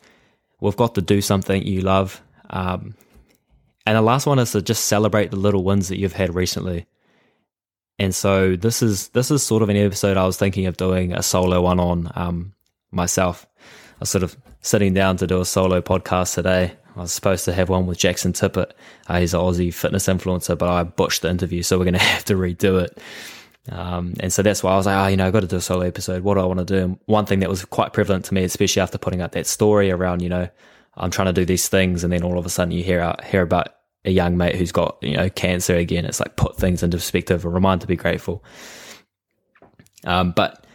We've 0.62 0.76
got 0.76 0.96
to 0.96 1.02
do 1.02 1.22
something 1.22 1.64
you 1.64 1.82
love. 1.82 2.22
Um, 2.50 2.96
and 3.86 3.98
the 3.98 4.02
last 4.02 4.26
one 4.26 4.40
is 4.40 4.52
to 4.52 4.62
just 4.62 4.86
celebrate 4.86 5.32
the 5.32 5.38
little 5.38 5.64
wins 5.64 5.90
that 5.90 6.00
you've 6.00 6.14
had 6.14 6.36
recently. 6.36 6.86
And 8.00 8.14
so 8.14 8.56
this 8.56 8.82
is 8.82 9.10
this 9.10 9.32
is 9.32 9.44
sort 9.44 9.62
of 9.62 9.70
an 9.70 9.78
episode 9.78 10.18
I 10.18 10.26
was 10.26 10.38
thinking 10.38 10.66
of 10.66 10.78
doing 10.78 11.14
a 11.14 11.24
solo 11.24 11.62
one 11.62 11.80
on 11.80 12.12
um, 12.16 12.54
myself. 12.92 13.46
I 13.60 14.00
was 14.02 14.10
sort 14.10 14.24
of 14.24 14.36
sitting 14.62 14.94
down 14.94 15.18
to 15.18 15.28
do 15.28 15.40
a 15.40 15.46
solo 15.46 15.82
podcast 15.82 16.34
today. 16.36 16.74
I 16.96 17.00
was 17.00 17.12
supposed 17.12 17.46
to 17.46 17.54
have 17.54 17.70
one 17.70 17.86
with 17.86 17.98
Jackson 17.98 18.34
Tippett. 18.34 18.72
Uh, 19.08 19.20
he's 19.20 19.34
an 19.34 19.40
Aussie 19.40 19.74
fitness 19.74 20.08
influencer, 20.08 20.58
but 20.58 20.70
I 20.70 20.84
botched 20.84 21.22
the 21.24 21.30
interview, 21.30 21.64
so 21.64 21.78
we're 21.78 21.86
going 21.86 21.94
to 21.94 22.00
have 22.00 22.26
to 22.26 22.36
redo 22.36 22.84
it. 22.84 22.98
Um, 23.72 24.14
and 24.20 24.32
so 24.32 24.42
that's 24.44 24.62
why 24.62 24.74
I 24.74 24.78
was 24.78 24.86
like, 24.86 24.98
oh, 24.98 25.08
you 25.08 25.18
know, 25.18 25.26
I've 25.26 25.34
got 25.34 25.40
to 25.42 25.48
do 25.48 25.56
a 25.56 25.62
solo 25.62 25.82
episode. 25.82 26.24
What 26.24 26.36
do 26.36 26.42
I 26.42 26.46
want 26.46 26.60
to 26.60 26.66
do? 26.66 26.84
And 26.84 27.00
one 27.06 27.26
thing 27.26 27.40
that 27.40 27.50
was 27.50 27.64
quite 27.66 27.94
prevalent 27.94 28.26
to 28.26 28.34
me, 28.34 28.44
especially 28.44 28.82
after 28.82 28.98
putting 28.98 29.22
out 29.22 29.32
that 29.32 29.48
story 29.48 29.90
around, 29.90 30.22
you 30.22 30.30
know, 30.30 30.50
I'm 30.96 31.12
trying 31.12 31.28
to 31.28 31.34
do 31.34 31.46
these 31.46 31.70
things, 31.70 32.04
and 32.04 32.14
then 32.14 32.24
all 32.24 32.38
of 32.38 32.46
a 32.46 32.50
sudden 32.50 32.72
you 32.72 32.84
hear 32.84 33.00
out, 33.00 33.24
hear 33.24 33.42
about 33.42 33.70
a 34.05 34.12
young 34.12 34.38
mate 34.38 34.55
who's 34.55 34.72
got 34.72 34.98
you 35.01 35.15
know 35.15 35.29
cancer 35.29 35.75
again. 35.75 36.05
It's 36.05 36.19
like 36.19 36.36
put 36.36 36.57
things 36.57 36.83
into 36.83 36.98
perspective, 36.98 37.45
a 37.45 37.50
reminder 37.50 37.81
to 37.83 37.88
be 37.88 37.95
grateful. 37.95 38.43
Um, 40.05 40.31
but 40.31 40.65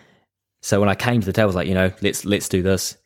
so 0.62 0.80
when 0.80 0.88
I 0.88 0.94
came 0.94 1.20
to 1.20 1.26
the 1.26 1.32
table, 1.32 1.44
I 1.44 1.46
was 1.46 1.56
like, 1.56 1.68
you 1.68 1.74
know, 1.74 1.92
let's 2.02 2.24
let's 2.24 2.48
do 2.48 2.62
this. 2.62 2.96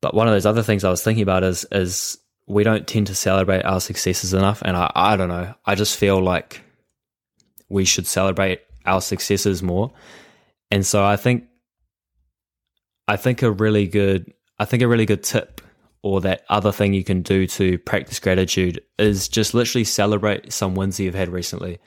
But 0.00 0.14
one 0.14 0.28
of 0.28 0.34
those 0.34 0.46
other 0.46 0.62
things 0.62 0.84
I 0.84 0.90
was 0.90 1.02
thinking 1.02 1.22
about 1.22 1.44
is 1.44 1.66
is 1.72 2.18
we 2.46 2.62
don't 2.62 2.86
tend 2.86 3.06
to 3.08 3.14
celebrate 3.14 3.62
our 3.62 3.80
successes 3.80 4.34
enough, 4.34 4.62
and 4.62 4.76
I 4.76 4.90
I 4.94 5.16
don't 5.16 5.28
know. 5.28 5.54
I 5.64 5.74
just 5.74 5.96
feel 5.96 6.22
like 6.22 6.62
we 7.68 7.84
should 7.84 8.06
celebrate 8.06 8.60
our 8.84 9.00
successes 9.00 9.62
more. 9.62 9.92
And 10.70 10.84
so 10.84 11.04
I 11.04 11.16
think 11.16 11.44
I 13.08 13.16
think 13.16 13.42
a 13.42 13.50
really 13.50 13.86
good 13.86 14.32
I 14.58 14.64
think 14.64 14.82
a 14.82 14.88
really 14.88 15.06
good 15.06 15.22
tip 15.22 15.60
or 16.04 16.20
that 16.20 16.44
other 16.50 16.70
thing 16.70 16.92
you 16.92 17.02
can 17.02 17.22
do 17.22 17.46
to 17.46 17.78
practice 17.78 18.20
gratitude 18.20 18.78
is 18.98 19.26
just 19.26 19.54
literally 19.54 19.84
celebrate 19.84 20.52
some 20.52 20.74
wins 20.74 20.98
that 20.98 21.04
you've 21.04 21.14
had 21.14 21.30
recently. 21.30 21.78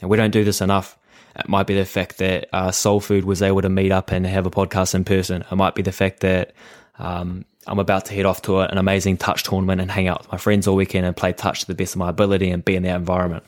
And 0.00 0.10
we 0.10 0.16
don't 0.16 0.32
do 0.32 0.42
this 0.42 0.60
enough. 0.60 0.98
It 1.36 1.48
might 1.48 1.68
be 1.68 1.76
the 1.76 1.84
fact 1.84 2.18
that 2.18 2.48
uh, 2.52 2.72
Soul 2.72 2.98
Food 2.98 3.24
was 3.24 3.42
able 3.42 3.62
to 3.62 3.68
meet 3.68 3.92
up 3.92 4.10
and 4.10 4.26
have 4.26 4.44
a 4.44 4.50
podcast 4.50 4.96
in 4.96 5.04
person. 5.04 5.44
It 5.48 5.54
might 5.54 5.76
be 5.76 5.82
the 5.82 5.92
fact 5.92 6.18
that 6.20 6.52
um, 6.98 7.44
I'm 7.68 7.78
about 7.78 8.06
to 8.06 8.14
head 8.14 8.26
off 8.26 8.42
to 8.42 8.58
an 8.58 8.76
amazing 8.76 9.18
touch 9.18 9.44
tournament 9.44 9.80
and 9.80 9.88
hang 9.88 10.08
out 10.08 10.22
with 10.22 10.32
my 10.32 10.38
friends 10.38 10.66
all 10.66 10.74
weekend 10.74 11.06
and 11.06 11.16
play 11.16 11.32
touch 11.32 11.60
to 11.60 11.66
the 11.68 11.76
best 11.76 11.94
of 11.94 12.00
my 12.00 12.08
ability 12.08 12.50
and 12.50 12.64
be 12.64 12.74
in 12.74 12.82
that 12.82 12.96
environment. 12.96 13.44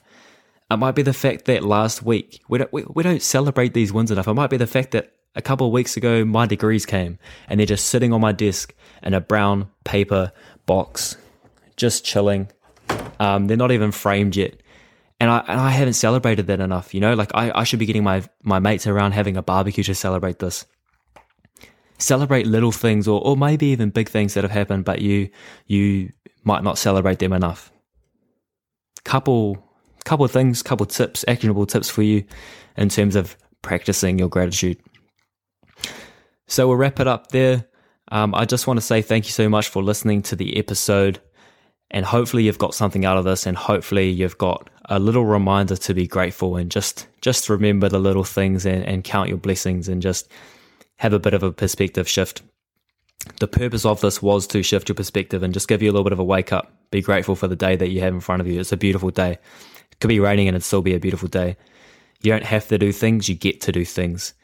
It 0.71 0.77
might 0.77 0.95
be 0.95 1.03
the 1.03 1.13
fact 1.13 1.47
that 1.47 1.65
last 1.65 2.05
week 2.05 2.41
we 2.49 2.59
don't 2.59 2.73
we, 2.73 2.85
we 2.95 3.03
don't 3.03 3.21
celebrate 3.21 3.75
these 3.75 3.93
wins 3.93 4.13
enough. 4.13 4.29
It 4.29 4.35
might 4.35 4.51
be 4.51 4.57
the 4.57 4.69
fact 4.69 4.93
that 4.93 5.13
a 5.35 5.43
couple 5.43 5.67
of 5.67 5.73
weeks 5.73 5.97
ago 5.97 6.25
my 6.25 6.47
degrees 6.47 6.85
came 6.85 7.19
and 7.49 7.59
they're 7.59 7.67
just 7.67 7.87
sitting 7.87 8.13
on 8.13 8.21
my 8.21 8.33
desk 8.33 8.75
in 9.03 9.15
a 9.15 9.21
brown 9.21 9.69
paper 9.85 10.33
box, 10.67 11.17
just 11.77 12.05
chilling. 12.05 12.49
Um, 13.19 13.47
they're 13.47 13.57
not 13.57 13.73
even 13.73 13.93
framed 13.93 14.37
yet. 14.37 14.61
And 15.21 15.31
I, 15.31 15.39
and 15.47 15.61
I 15.61 15.71
haven't 15.71 15.95
celebrated 15.95 16.49
that 16.49 16.61
enough, 16.61 16.95
you 16.95 17.01
know, 17.01 17.15
like 17.15 17.31
I, 17.35 17.53
I 17.55 17.65
should 17.65 17.79
be 17.79 17.87
getting 17.87 18.05
my, 18.05 18.25
my 18.43 18.59
mates 18.59 18.87
around 18.87 19.13
having 19.13 19.37
a 19.37 19.43
barbecue 19.43 19.85
to 19.85 19.95
celebrate 19.95 20.41
this. 20.41 20.67
Celebrate 21.99 22.47
little 22.47 22.73
things 22.73 23.07
or, 23.07 23.25
or 23.25 23.37
maybe 23.37 23.67
even 23.67 23.91
big 23.91 24.09
things 24.09 24.35
that 24.35 24.43
have 24.43 24.51
happened, 24.51 24.85
but 24.85 25.01
you, 25.01 25.31
you 25.67 26.13
might 26.43 26.65
not 26.65 26.77
celebrate 26.77 27.21
them 27.21 27.33
enough. 27.33 27.73
couple 29.05 29.69
couple 30.05 30.27
things, 30.27 30.63
couple 30.63 30.87
tips, 30.87 31.25
actionable 31.29 31.67
tips 31.67 31.89
for 31.89 32.03
you 32.03 32.25
in 32.77 32.89
terms 32.89 33.15
of 33.15 33.37
practicing 33.63 34.19
your 34.19 34.29
gratitude. 34.29 34.77
So 36.47 36.69
we'll 36.69 36.77
wrap 36.77 37.01
it 37.01 37.07
up 37.07 37.29
there. 37.29 37.67
Um, 38.11 38.35
I 38.35 38.45
just 38.45 38.67
want 38.67 38.79
to 38.79 38.83
say 38.83 39.01
thank 39.03 39.27
you 39.27 39.33
so 39.33 39.49
much 39.49 39.69
for 39.69 39.83
listening 39.83 40.23
to 40.23 40.37
the 40.37 40.57
episode. 40.57 41.21
And 41.91 42.05
hopefully 42.07 42.45
you've 42.45 42.59
got 42.59 42.75
something 42.75 43.05
out 43.05 43.19
of 43.19 43.25
this 43.25 43.47
and 43.47 43.57
hopefully 43.57 44.09
you've 44.11 44.39
got 44.39 44.69
a 44.87 44.99
little 44.99 45.25
reminder 45.25 45.77
to 45.77 45.95
be 45.95 46.07
grateful 46.07 46.57
and 46.57 46.71
just 46.71 47.07
just 47.21 47.49
remember 47.49 47.89
the 47.89 47.99
little 47.99 48.25
things 48.25 48.67
and, 48.67 48.85
and 48.85 49.05
count 49.05 49.29
your 49.29 49.39
blessings 49.39 49.89
and 49.89 50.03
just 50.03 50.29
have 50.97 51.13
a 51.13 51.19
bit 51.19 51.35
of 51.35 51.43
a 51.43 51.53
perspective 51.53 52.09
shift. 52.09 52.43
The 53.41 53.47
purpose 53.47 53.85
of 53.85 54.01
this 54.01 54.21
was 54.21 54.47
to 54.49 54.63
shift 54.63 54.89
your 54.89 54.97
perspective 54.97 55.43
and 55.43 55.55
just 55.55 55.69
give 55.69 55.83
you 55.83 55.91
a 55.91 55.93
little 55.93 56.05
bit 56.05 56.13
of 56.13 56.19
a 56.19 56.25
wake 56.25 56.53
up. 56.53 56.73
Be 56.91 57.03
grateful 57.03 57.37
for 57.37 57.47
the 57.47 57.57
day 57.57 57.77
that 57.77 57.91
you 57.91 58.01
have 58.01 58.15
in 58.15 58.21
front 58.21 58.41
of 58.41 58.47
you. 58.49 58.59
It's 58.59 58.73
a 58.73 58.77
beautiful 58.77 59.11
day. 59.11 59.33
It 59.91 60.01
could 60.01 60.09
be 60.09 60.21
raining 60.21 60.49
and 60.49 60.57
it'd 60.57 60.65
still 60.65 60.83
be 60.83 60.95
a 60.95 61.01
beautiful 61.01 61.29
day. 61.29 61.57
You 62.23 62.33
don't 62.33 62.45
have 62.45 62.69
to 62.69 62.79
do 62.79 62.93
things, 62.93 63.29
you 63.29 63.35
get 63.35 63.61
to 63.63 63.73
do 63.73 63.85
things. 63.85 64.35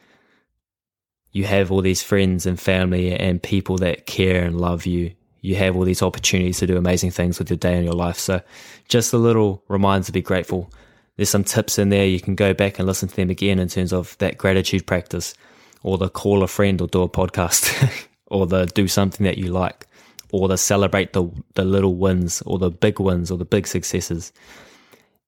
You 1.32 1.44
have 1.44 1.70
all 1.70 1.82
these 1.82 2.02
friends 2.02 2.47
and 2.47 2.58
family 2.58 3.12
and 3.12 3.42
people 3.42 3.78
that 3.78 4.06
care 4.06 4.44
and 4.44 4.61
love 4.61 4.87
you 4.87 5.12
you 5.40 5.56
have 5.56 5.76
all 5.76 5.85
these 5.85 6.02
opportunities 6.02 6.58
to 6.58 6.66
do 6.66 6.76
amazing 6.76 7.11
things 7.11 7.38
with 7.38 7.50
your 7.50 7.56
day 7.56 7.75
and 7.75 7.85
your 7.85 7.94
life. 7.94 8.18
So, 8.18 8.40
just 8.88 9.12
a 9.12 9.18
little 9.18 9.62
reminder 9.68 10.06
to 10.06 10.12
be 10.12 10.23
grateful. 10.23 10.70
There's 11.16 11.30
some 11.30 11.44
tips 11.44 11.78
in 11.78 11.88
there. 11.88 12.06
You 12.06 12.20
can 12.20 12.35
go 12.35 12.54
back 12.54 12.78
and 12.78 12.87
listen 12.87 13.08
to 13.08 13.16
them 13.16 13.30
again 13.30 13.58
in 13.58 13.68
terms 13.68 13.92
of 13.92 14.16
that 14.18 14.38
gratitude 14.38 14.87
practice, 14.87 15.35
or 15.82 15.99
the 15.99 16.08
call 16.08 16.42
a 16.42 16.49
friend 16.49 16.80
or 16.80 16.88
do 16.88 17.02
a 17.02 17.08
podcast, 17.08 18.06
or 18.26 18.47
the 18.47 18.66
do 18.66 18.88
something 18.88 19.25
that 19.25 19.38
you 19.38 19.49
like, 19.49 19.87
or 20.32 20.49
the 20.49 20.58
celebrate 20.58 21.12
the, 21.12 21.28
the 21.54 21.64
little 21.64 21.94
wins, 21.94 22.42
or 22.42 22.58
the 22.58 22.70
big 22.70 22.99
wins, 22.99 23.30
or 23.30 23.38
the 23.38 23.44
big 23.44 23.66
successes. 23.66 24.32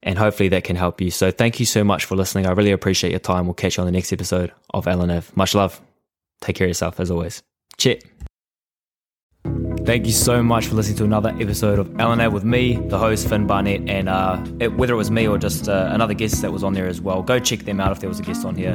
And 0.02 0.18
hopefully 0.18 0.48
that 0.48 0.64
can 0.64 0.76
help 0.76 1.00
you. 1.00 1.10
So, 1.10 1.30
thank 1.30 1.60
you 1.60 1.66
so 1.66 1.84
much 1.84 2.04
for 2.04 2.16
listening. 2.16 2.46
I 2.46 2.52
really 2.52 2.72
appreciate 2.72 3.10
your 3.10 3.20
time. 3.20 3.46
We'll 3.46 3.54
catch 3.54 3.76
you 3.76 3.82
on 3.82 3.86
the 3.86 3.92
next 3.92 4.12
episode 4.12 4.52
of 4.74 4.86
LNAV. 4.86 5.36
Much 5.36 5.54
love. 5.54 5.80
Take 6.40 6.56
care 6.56 6.66
of 6.66 6.70
yourself 6.70 7.00
as 7.00 7.10
always. 7.10 7.42
Cheers. 7.76 8.02
Thank 9.44 10.06
you 10.06 10.12
so 10.12 10.42
much 10.42 10.66
for 10.66 10.74
listening 10.74 10.98
to 10.98 11.04
another 11.04 11.30
episode 11.40 11.78
of 11.78 11.88
LNAV 11.92 12.32
with 12.32 12.44
me, 12.44 12.76
the 12.76 12.98
host 12.98 13.26
Finn 13.26 13.46
Barnett, 13.46 13.88
and 13.88 14.08
uh, 14.08 14.44
it, 14.60 14.74
whether 14.74 14.92
it 14.92 14.96
was 14.96 15.10
me 15.10 15.26
or 15.26 15.38
just 15.38 15.68
uh, 15.68 15.88
another 15.90 16.12
guest 16.12 16.42
that 16.42 16.52
was 16.52 16.62
on 16.62 16.74
there 16.74 16.86
as 16.86 17.00
well, 17.00 17.22
go 17.22 17.38
check 17.38 17.60
them 17.60 17.80
out 17.80 17.90
if 17.90 18.00
there 18.00 18.08
was 18.08 18.20
a 18.20 18.22
guest 18.22 18.44
on 18.44 18.54
here. 18.54 18.72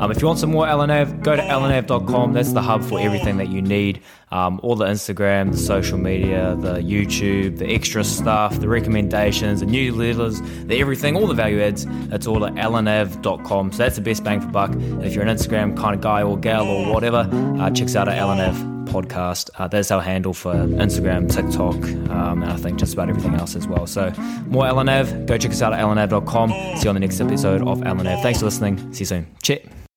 Um, 0.00 0.10
if 0.10 0.20
you 0.20 0.26
want 0.26 0.40
some 0.40 0.50
more 0.50 0.66
LNAV, 0.66 1.22
go 1.22 1.36
to 1.36 1.42
lnav.com. 1.42 2.32
That's 2.32 2.52
the 2.52 2.60
hub 2.60 2.82
for 2.82 2.98
everything 2.98 3.36
that 3.36 3.48
you 3.48 3.62
need. 3.62 4.02
Um, 4.32 4.58
all 4.64 4.74
the 4.74 4.86
Instagram, 4.86 5.52
the 5.52 5.58
social 5.58 5.96
media, 5.96 6.56
the 6.58 6.80
YouTube, 6.80 7.58
the 7.58 7.72
extra 7.72 8.02
stuff, 8.02 8.58
the 8.58 8.68
recommendations, 8.68 9.60
the 9.60 9.66
newsletters, 9.66 10.66
the 10.66 10.80
everything, 10.80 11.16
all 11.16 11.28
the 11.28 11.34
value 11.34 11.62
adds. 11.62 11.86
It's 12.12 12.26
all 12.26 12.44
at 12.44 12.54
lnav.com. 12.54 13.72
So 13.72 13.78
that's 13.78 13.96
the 13.96 14.02
best 14.02 14.24
bang 14.24 14.40
for 14.40 14.48
buck. 14.48 14.74
If 14.74 15.14
you're 15.14 15.24
an 15.24 15.34
Instagram 15.34 15.76
kind 15.76 15.94
of 15.94 16.00
guy 16.00 16.22
or 16.22 16.36
gal 16.36 16.66
or 16.66 16.92
whatever, 16.92 17.30
uh, 17.32 17.70
checks 17.70 17.94
out 17.94 18.08
at 18.08 18.18
lnav 18.18 18.77
podcast. 18.88 19.50
Uh, 19.56 19.68
there's 19.68 19.90
our 19.90 20.02
handle 20.02 20.34
for 20.34 20.54
Instagram, 20.54 21.30
TikTok, 21.30 21.76
um, 22.10 22.42
and 22.42 22.52
I 22.52 22.56
think 22.56 22.78
just 22.78 22.94
about 22.94 23.08
everything 23.08 23.34
else 23.34 23.54
as 23.56 23.66
well. 23.66 23.86
So 23.86 24.12
more 24.46 24.64
LNAV, 24.64 25.26
go 25.26 25.38
check 25.38 25.52
us 25.52 25.62
out 25.62 25.72
at 25.72 25.80
lnav.com. 25.80 26.50
See 26.50 26.82
you 26.84 26.88
on 26.88 26.94
the 26.94 27.00
next 27.00 27.20
episode 27.20 27.62
of 27.62 27.80
LNAV. 27.80 28.22
Thanks 28.22 28.40
for 28.40 28.46
listening. 28.46 28.92
See 28.92 29.00
you 29.00 29.06
soon. 29.06 29.26
Cheers. 29.42 29.87